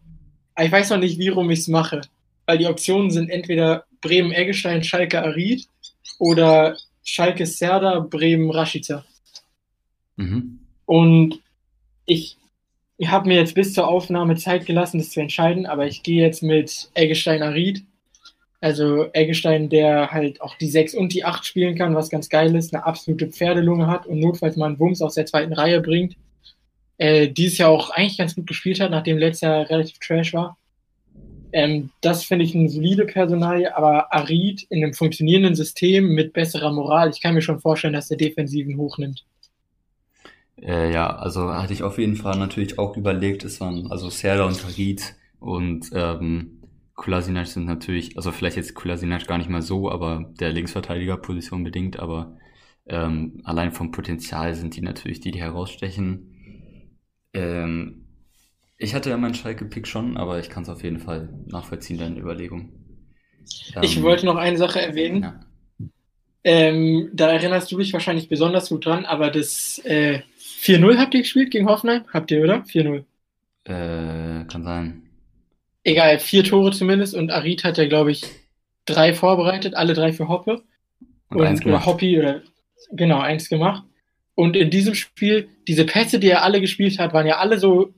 [0.54, 2.02] Aber ich weiß noch nicht, wie rum ich es mache.
[2.46, 5.66] Weil die Optionen sind entweder Bremen-Eggestein, Schalke Arid
[6.18, 9.04] oder Schalke Serda, Bremen Rashica.
[10.16, 10.60] Mhm.
[10.86, 11.40] Und
[12.06, 12.36] ich,
[12.96, 16.22] ich habe mir jetzt bis zur Aufnahme Zeit gelassen, das zu entscheiden, aber ich gehe
[16.22, 17.82] jetzt mit Eggestein Arid.
[18.60, 22.54] Also Eggestein, der halt auch die 6 und die 8 spielen kann, was ganz geil
[22.54, 26.16] ist, eine absolute Pferdelunge hat und notfalls mal einen Wumms aus der zweiten Reihe bringt
[26.98, 30.56] äh, dieses Jahr auch eigentlich ganz gut gespielt hat, nachdem letztes Jahr relativ trash war.
[31.52, 36.72] Ähm, das finde ich eine solide Personalie, aber Arid in einem funktionierenden System mit besserer
[36.72, 39.24] Moral, ich kann mir schon vorstellen, dass der Defensiven hochnimmt.
[40.64, 44.46] Äh, ja, also hatte ich auf jeden Fall natürlich auch überlegt, es waren also Serda
[44.46, 46.60] und Arid und ähm,
[46.94, 51.98] Kolasinac sind natürlich, also vielleicht jetzt Kolasinac gar nicht mal so, aber der Linksverteidigerposition bedingt,
[51.98, 52.38] aber
[52.86, 56.30] ähm, allein vom Potenzial sind die natürlich die, die herausstechen.
[57.34, 58.06] Ähm,
[58.78, 62.20] Ich hatte ja meinen Schalke-Pick schon, aber ich kann es auf jeden Fall nachvollziehen, deine
[62.20, 62.72] Überlegung.
[63.78, 65.28] Ich Ähm, wollte noch eine Sache erwähnen.
[65.28, 65.40] ja.
[66.46, 70.20] Ähm, da erinnerst du dich wahrscheinlich besonders gut dran, aber das äh,
[70.64, 72.04] 4-0 habt ihr gespielt gegen Hoffenheim?
[72.12, 72.62] Habt ihr, oder?
[72.62, 73.04] 4-0.
[73.64, 75.02] Äh, kann sein.
[75.84, 78.24] Egal, vier Tore zumindest und Arid hat ja, glaube ich,
[78.86, 80.62] drei vorbereitet, alle drei für Hoppe.
[81.28, 81.86] Und eins oder gemacht.
[81.86, 82.42] Hoppi oder
[82.92, 83.84] genau, eins gemacht.
[84.34, 87.92] Und in diesem Spiel, diese Pässe, die er alle gespielt hat, waren ja alle so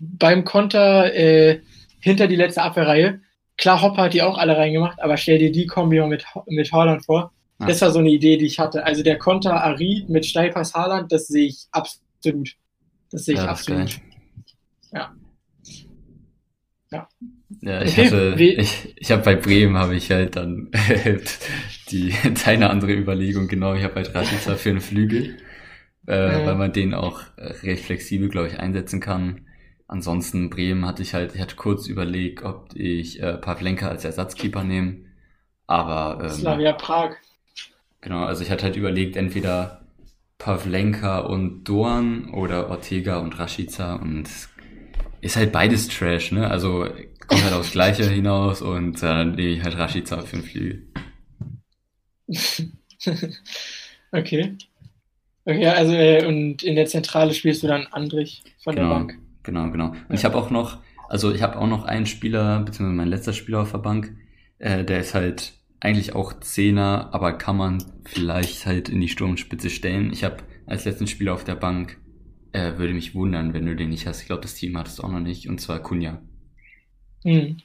[0.00, 1.60] beim Konter äh,
[2.00, 3.20] hinter die letzte Abwehrreihe.
[3.56, 7.04] Klar, Hopper hat die auch alle reingemacht, aber stell dir die Kombi mit, mit Haaland
[7.04, 7.32] vor.
[7.60, 7.66] Ja.
[7.66, 8.84] Das war so eine Idee, die ich hatte.
[8.84, 12.56] Also der Konter Ari mit Steilpass Haaland, das sehe ich absolut.
[13.12, 14.00] Das sehe ich Ja, absolut.
[14.92, 15.14] Ja.
[16.90, 17.08] Ja.
[17.60, 20.70] Ja, ich hatte, ich, ich habe bei Bremen habe ich halt dann
[21.90, 23.74] die deine andere Überlegung genau.
[23.74, 25.36] Ich habe halt Rashica für einen Flügel,
[26.08, 26.46] äh, Ja.
[26.46, 29.46] weil man den auch recht flexibel, glaube ich, einsetzen kann.
[29.86, 34.62] Ansonsten Bremen hatte ich halt, ich hatte kurz überlegt, ob ich äh, Pavlenka als Ersatzkeeper
[34.64, 35.04] nehme,
[35.66, 37.16] aber ähm, Slavia Prag.
[38.00, 39.86] Genau, also ich hatte halt überlegt, entweder
[40.38, 44.28] Pavlenka und Dorn oder Ortega und Rashica und
[45.20, 46.50] ist halt beides Trash, ne?
[46.50, 46.88] Also
[47.28, 50.88] kommt halt aufs Gleiche hinaus und äh, dann nehme ich halt Rashica für den Flügel.
[54.12, 54.56] okay.
[55.46, 59.18] Okay, also äh, und in der Zentrale spielst du dann Andrich von der Genau, Bank.
[59.42, 59.88] genau, genau.
[60.08, 60.78] Und ich habe auch noch,
[61.08, 64.16] also ich habe auch noch einen Spieler, beziehungsweise mein letzter Spieler auf der Bank,
[64.58, 69.70] äh, der ist halt eigentlich auch Zehner, aber kann man vielleicht halt in die Sturmspitze
[69.70, 70.12] stellen.
[70.12, 71.98] Ich habe als letzten Spieler auf der Bank,
[72.52, 74.20] äh, würde mich wundern, wenn du den nicht hast.
[74.20, 76.20] Ich glaube, das Team hat es auch noch nicht, und zwar Kunja.
[77.24, 77.56] Hm.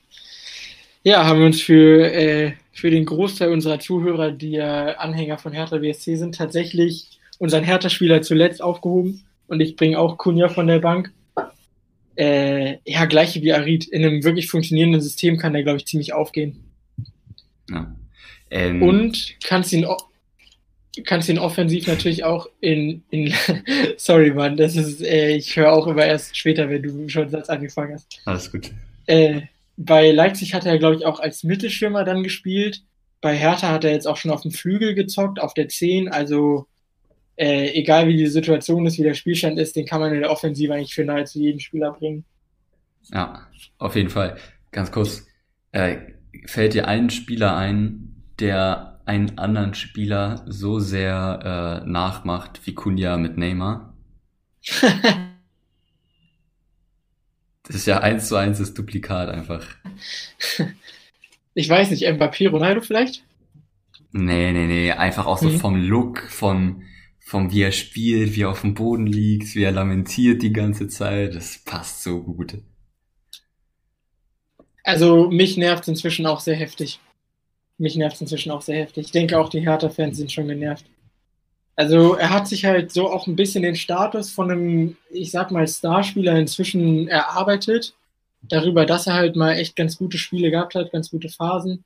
[1.04, 5.54] Ja, haben wir uns für, äh, für den Großteil unserer Zuhörer, die ja Anhänger von
[5.54, 9.24] Hertha BSC sind, tatsächlich unseren Hertha-Spieler zuletzt aufgehoben.
[9.48, 11.12] Und ich bringe auch Kunja von der Bank.
[12.16, 13.88] Äh, ja, gleiche wie Arid.
[13.88, 16.64] In einem wirklich funktionierenden System kann der, glaube ich, ziemlich aufgehen.
[17.70, 17.94] Ja.
[18.56, 19.86] Ähm, Und kannst ihn,
[21.06, 23.34] kannst ihn offensiv natürlich auch in, in
[23.98, 27.50] sorry, Mann, das ist, äh, ich höre auch immer erst später, wenn du schon Satz
[27.50, 28.22] angefangen hast.
[28.24, 28.72] Alles gut.
[29.08, 29.42] Äh,
[29.76, 32.82] bei Leipzig hat er, glaube ich, auch als Mittelstürmer dann gespielt.
[33.20, 36.08] Bei Hertha hat er jetzt auch schon auf dem Flügel gezockt, auf der 10.
[36.08, 36.66] Also,
[37.36, 40.32] äh, egal wie die Situation ist, wie der Spielstand ist, den kann man in der
[40.32, 42.24] Offensive eigentlich für nahezu jeden Spieler bringen.
[43.12, 43.50] Ja,
[43.80, 44.38] auf jeden Fall.
[44.72, 45.28] Ganz kurz,
[45.74, 45.98] äh,
[46.46, 53.18] fällt dir ein Spieler ein, der einen anderen Spieler so sehr äh, nachmacht wie Kunja
[53.18, 53.94] mit Neymar?
[57.64, 59.66] Das ist ja eins zu eins das Duplikat einfach.
[61.56, 63.24] ich weiß nicht, Mbappé, Ronaldo vielleicht?
[64.12, 65.60] Nee, nee, nee, einfach auch so Mhm.
[65.60, 66.84] vom Look, von,
[67.20, 70.88] vom wie er spielt, wie er auf dem Boden liegt, wie er lamentiert die ganze
[70.88, 72.58] Zeit, das passt so gut.
[74.86, 77.02] Also, mich nervt inzwischen auch sehr heftig.
[77.78, 79.08] Mich nervt inzwischen auch sehr heftig.
[79.08, 80.86] Ich denke auch, die Hertha-Fans sind schon genervt.
[81.76, 85.52] Also, er hat sich halt so auch ein bisschen den Status von einem, ich sag
[85.52, 87.94] mal, Starspieler inzwischen erarbeitet.
[88.44, 91.84] Darüber, dass er halt mal echt ganz gute Spiele gehabt hat, ganz gute Phasen.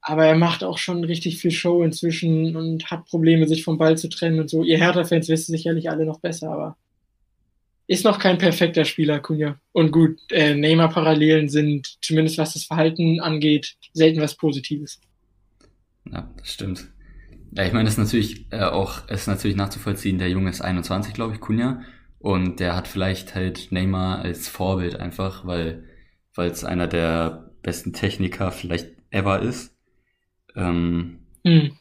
[0.00, 3.96] Aber er macht auch schon richtig viel Show inzwischen und hat Probleme, sich vom Ball
[3.96, 4.62] zu trennen und so.
[4.62, 6.76] Ihr Hertha-Fans wissen sicherlich alle noch besser, aber
[7.86, 9.60] ist noch kein perfekter Spieler, Kunja.
[9.72, 15.00] Und gut, äh, Neymar-Parallelen sind, zumindest was das Verhalten angeht, selten was Positives.
[16.10, 16.88] Ja, das stimmt.
[17.52, 20.62] Ja, ich meine, das ist natürlich äh, auch, es ist natürlich nachzuvollziehen, der Junge ist
[20.62, 21.82] 21, glaube ich, Kunja.
[22.18, 25.84] Und der hat vielleicht halt Neymar als Vorbild einfach, weil,
[26.34, 29.76] weil es einer der besten Techniker vielleicht ever ist.
[30.56, 31.72] Ähm, Hm.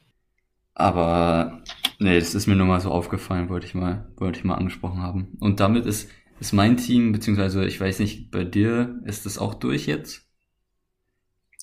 [0.73, 1.63] aber
[2.01, 5.01] nee, das ist mir nur mal so aufgefallen, wollte ich mal, wollte ich mal angesprochen
[5.01, 5.37] haben.
[5.39, 9.53] Und damit ist, ist mein Team, beziehungsweise ich weiß nicht, bei dir ist das auch
[9.53, 10.27] durch jetzt?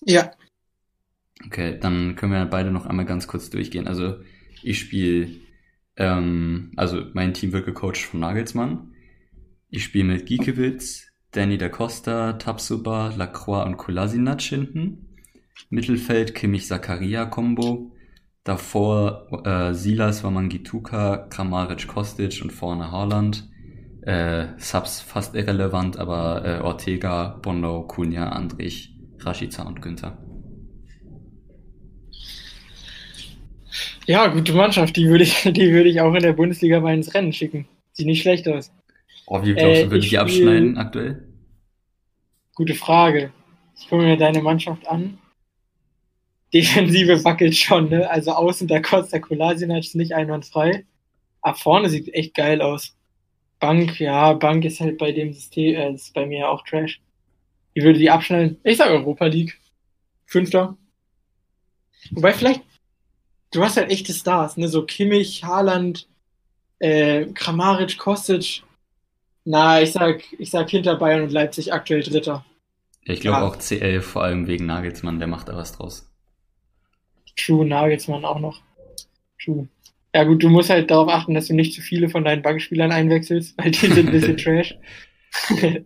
[0.04, 0.30] Ja,
[1.46, 3.86] Okay, dann können wir beide noch einmal ganz kurz durchgehen.
[3.86, 4.16] Also
[4.62, 5.28] ich spiele,
[5.96, 8.92] ähm, also mein Team wird gecoacht von Nagelsmann.
[9.70, 15.16] Ich spiele mit Giekewitz, Danny da Costa, Tapsuba, Lacroix und Kolasinac hinten.
[15.70, 17.92] Mittelfeld Kimmich Zakaria Combo.
[18.48, 23.46] Davor äh, Silas Wamangituka, Kramaric Kostic und vorne Haaland.
[24.00, 30.16] Äh, Subs fast irrelevant, aber äh, Ortega, Bono, Cunha, Andrich, Rashica und Günther.
[34.06, 34.96] ja, gute Mannschaft.
[34.96, 37.68] Die würde ich, die würde ich auch in der Bundesliga mal ins Rennen schicken.
[37.92, 38.72] Sieht nicht schlecht aus.
[39.26, 41.28] Oh, wie glaubst du, Äh, würde ich die abschneiden aktuell?
[42.54, 43.30] Gute Frage.
[43.78, 45.18] Ich gucke mir deine Mannschaft an.
[46.52, 48.08] Defensive wackelt schon, ne?
[48.10, 50.84] Also außen der Costa Kolasinac ist nicht einwandfrei.
[51.42, 52.96] Ab vorne sieht echt geil aus.
[53.60, 57.00] Bank, ja, Bank ist halt bei dem System, äh, ist bei mir auch Trash.
[57.74, 58.58] Wie würde die abschneiden?
[58.64, 59.58] Ich sag Europa League.
[60.26, 60.76] Fünfter.
[62.10, 62.62] Wobei vielleicht,
[63.52, 64.68] du hast halt echte Stars, ne?
[64.68, 66.08] So Kimmich, Haaland,
[66.78, 68.62] äh, Kramaric, Kostic.
[69.44, 72.44] Na, ich sag, ich sag hinter Bayern und Leipzig aktuell Dritter.
[73.04, 73.46] Ja, ich glaube ja.
[73.46, 76.07] auch CL, vor allem wegen Nagelsmann, der macht da was draus.
[77.38, 78.60] True, Nagelsmann auch noch.
[79.42, 79.68] True.
[80.14, 82.92] Ja gut, du musst halt darauf achten, dass du nicht zu viele von deinen Bankspielern
[82.92, 84.76] einwechselst, weil die sind ein bisschen trash.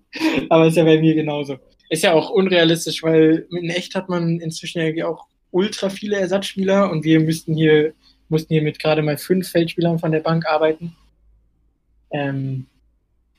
[0.48, 1.58] Aber ist ja bei mir genauso.
[1.90, 6.90] Ist ja auch unrealistisch, weil in echt hat man inzwischen ja auch ultra viele Ersatzspieler
[6.90, 7.92] und wir müssten hier,
[8.28, 10.96] mussten hier mit gerade mal fünf Feldspielern von der Bank arbeiten.
[12.10, 12.66] Ähm,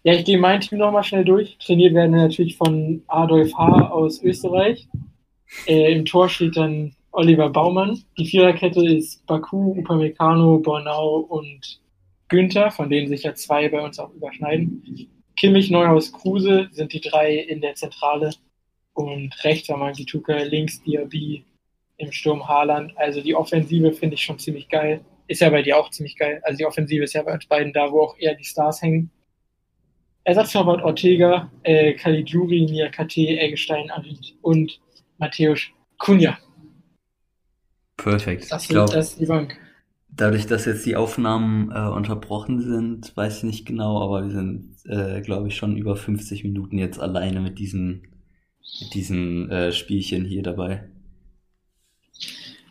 [0.04, 1.58] ja, ich gehe mein Team nochmal schnell durch.
[1.58, 3.90] Trainiert werden natürlich von Adolf H.
[3.90, 4.88] aus Österreich.
[5.66, 8.04] Äh, Im Tor steht dann Oliver Baumann.
[8.18, 11.80] Die Viererkette ist Baku, Upamecano, Bornau und
[12.28, 15.10] Günther, von denen sich ja zwei bei uns auch überschneiden.
[15.38, 18.32] Kimmich, Neuhaus, Kruse sind die drei in der Zentrale
[18.94, 21.46] und rechts war Mangituka, links Diaby,
[21.98, 22.98] im Sturm Haaland.
[22.98, 25.02] Also die Offensive finde ich schon ziemlich geil.
[25.28, 26.42] Ist ja bei dir auch ziemlich geil.
[26.44, 29.12] Also die Offensive ist ja bei uns beiden da, wo auch eher die Stars hängen.
[30.24, 33.92] Ersatztorwart Ortega, äh, Caligiuri, Niakate, Eggestein,
[34.42, 34.80] und
[35.18, 35.62] Matthäus
[35.98, 36.38] Kunja.
[37.98, 38.52] Perfekt.
[38.52, 39.58] Das, ich glaub, das ist die Bank.
[40.10, 44.76] Dadurch, dass jetzt die Aufnahmen äh, unterbrochen sind, weiß ich nicht genau, aber wir sind,
[44.86, 48.08] äh, glaube ich, schon über 50 Minuten jetzt alleine mit diesen,
[48.82, 50.84] mit diesen äh, Spielchen hier dabei.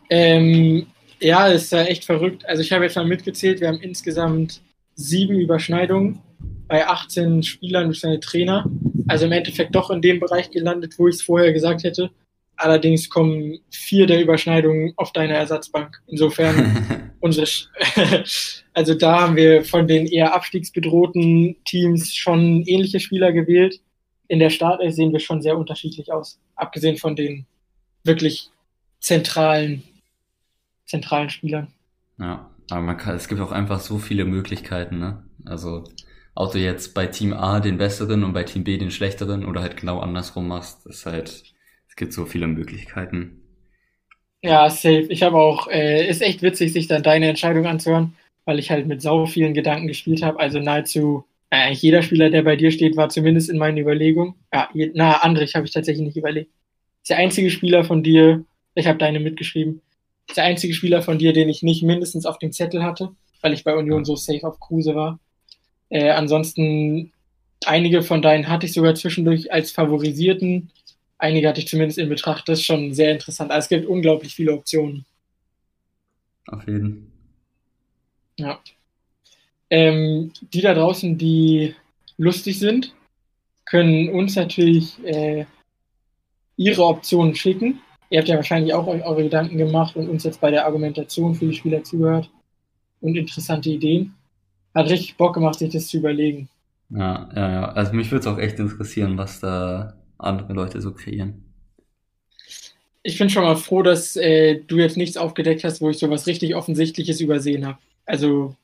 [0.09, 0.87] Ähm,
[1.19, 2.45] ja, ist ja echt verrückt.
[2.47, 4.61] Also ich habe jetzt mal mitgezählt, wir haben insgesamt
[4.95, 6.19] sieben Überschneidungen
[6.67, 8.69] bei 18 Spielern durch seine Trainer.
[9.07, 12.11] Also im Endeffekt doch in dem Bereich gelandet, wo ich es vorher gesagt hätte.
[12.55, 16.01] Allerdings kommen vier der Überschneidungen auf deine Ersatzbank.
[16.07, 17.47] Insofern unsere,
[18.73, 23.81] also da haben wir von den eher abstiegsbedrohten Teams schon ähnliche Spieler gewählt.
[24.27, 26.39] In der Startelf sehen wir schon sehr unterschiedlich aus.
[26.55, 27.45] Abgesehen von den
[28.03, 28.49] wirklich
[28.99, 29.83] zentralen,
[30.85, 31.67] zentralen Spielern.
[32.19, 35.23] Ja, aber man kann, es gibt auch einfach so viele Möglichkeiten, ne?
[35.45, 35.83] Also,
[36.35, 39.61] ob du jetzt bei Team A den besseren und bei Team B den schlechteren oder
[39.61, 41.43] halt genau andersrum machst, ist halt,
[41.93, 43.39] es gibt so viele Möglichkeiten.
[44.41, 45.05] Ja, safe.
[45.09, 48.15] Ich habe auch, äh, ist echt witzig, sich dann deine Entscheidung anzuhören,
[48.45, 50.39] weil ich halt mit sau vielen Gedanken gespielt habe.
[50.39, 54.33] Also nahezu, äh, eigentlich jeder Spieler, der bei dir steht, war zumindest in meinen Überlegungen.
[54.51, 56.49] Ja, je, na, Andrich habe ich tatsächlich nicht überlegt.
[57.03, 59.83] Ist der einzige Spieler von dir, ich habe deine mitgeschrieben,
[60.27, 63.53] ist der einzige Spieler von dir, den ich nicht mindestens auf dem Zettel hatte, weil
[63.53, 65.19] ich bei Union so safe auf Kruse war.
[65.89, 67.13] Äh, ansonsten,
[67.67, 70.71] einige von deinen hatte ich sogar zwischendurch als favorisierten
[71.23, 72.47] einige hatte ich zumindest in Betracht.
[72.47, 73.49] Das ist schon sehr interessant.
[73.49, 75.05] Also es gibt unglaublich viele Optionen.
[76.47, 77.11] Auf jeden.
[78.37, 78.59] Ja.
[79.69, 81.73] Ähm, die da draußen, die
[82.17, 82.93] lustig sind,
[83.65, 85.45] können uns natürlich äh,
[86.57, 87.79] ihre Optionen schicken.
[88.09, 91.33] Ihr habt ja wahrscheinlich auch euch eure Gedanken gemacht und uns jetzt bei der Argumentation
[91.33, 92.29] für die Spieler zugehört
[93.01, 94.13] und interessante Ideen.
[94.75, 96.49] Hat richtig Bock gemacht, sich das zu überlegen.
[96.89, 97.71] Ja, ja, ja.
[97.71, 101.53] Also mich würde es auch echt interessieren, was da andere Leute so kreieren.
[103.03, 106.25] Ich bin schon mal froh, dass äh, du jetzt nichts aufgedeckt hast, wo ich sowas
[106.25, 107.77] richtig Offensichtliches übersehen habe.
[108.05, 108.55] Also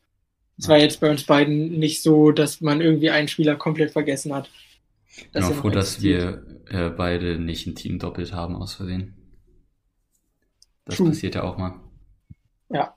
[0.58, 4.34] es war jetzt bei uns beiden nicht so, dass man irgendwie einen Spieler komplett vergessen
[4.34, 4.50] hat.
[5.16, 9.16] Ich bin auch froh, dass wir äh, beide nicht ein Team doppelt haben aus Versehen.
[10.86, 11.10] Das True.
[11.10, 11.80] passiert ja auch mal.
[12.70, 12.96] Ja.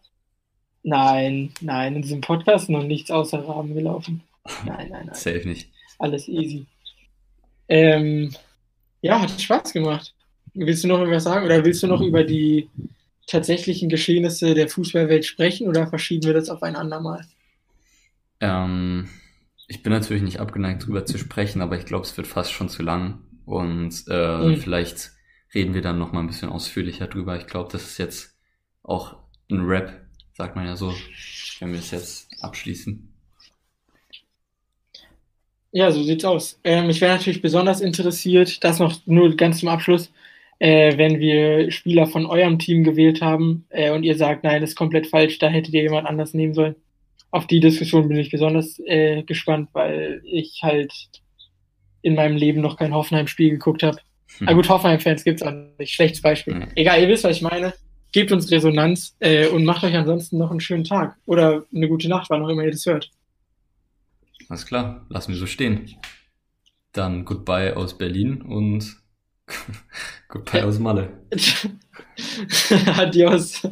[0.82, 4.22] Nein, nein, in diesem Podcast noch nichts außer Rahmen gelaufen.
[4.66, 5.14] Nein, nein, nein.
[5.14, 5.70] Safe nicht.
[6.00, 6.66] Alles easy.
[7.68, 8.34] Ähm,
[9.02, 10.14] ja, hat Spaß gemacht.
[10.54, 12.68] Willst du noch irgendwas sagen oder willst du noch über die
[13.26, 17.26] tatsächlichen Geschehnisse der Fußballwelt sprechen oder verschieben wir das auf ein andermal?
[18.40, 19.08] Ähm,
[19.68, 22.68] ich bin natürlich nicht abgeneigt, darüber zu sprechen, aber ich glaube, es wird fast schon
[22.68, 24.56] zu lang und äh, mhm.
[24.56, 25.12] vielleicht
[25.54, 27.36] reden wir dann noch mal ein bisschen ausführlicher drüber.
[27.36, 28.38] Ich glaube, das ist jetzt
[28.82, 29.16] auch
[29.50, 30.94] ein Rap, sagt man ja so,
[31.60, 33.11] wenn wir es jetzt abschließen.
[35.72, 36.60] Ja, so sieht's aus.
[36.64, 40.12] Ähm, ich wäre natürlich besonders interessiert, das noch nur ganz zum Abschluss,
[40.58, 44.70] äh, wenn wir Spieler von eurem Team gewählt haben äh, und ihr sagt, nein, das
[44.70, 46.76] ist komplett falsch, da hättet ihr jemand anders nehmen sollen.
[47.30, 50.92] Auf die Diskussion bin ich besonders äh, gespannt, weil ich halt
[52.02, 53.96] in meinem Leben noch kein Hoffenheim-Spiel geguckt habe.
[54.38, 54.48] Hm.
[54.48, 55.94] Aber gut, Hoffenheim-Fans gibt's auch nicht.
[55.94, 56.54] Schlechtes Beispiel.
[56.54, 56.68] Hm.
[56.74, 57.72] Egal, ihr wisst, was ich meine.
[58.12, 62.08] Gebt uns Resonanz äh, und macht euch ansonsten noch einen schönen Tag oder eine gute
[62.10, 63.10] Nacht, wann auch immer ihr das hört.
[64.52, 65.96] Alles klar, lassen wir so stehen.
[66.92, 68.98] Dann goodbye aus Berlin und
[70.28, 71.22] goodbye aus Malle.
[72.98, 73.66] Adios.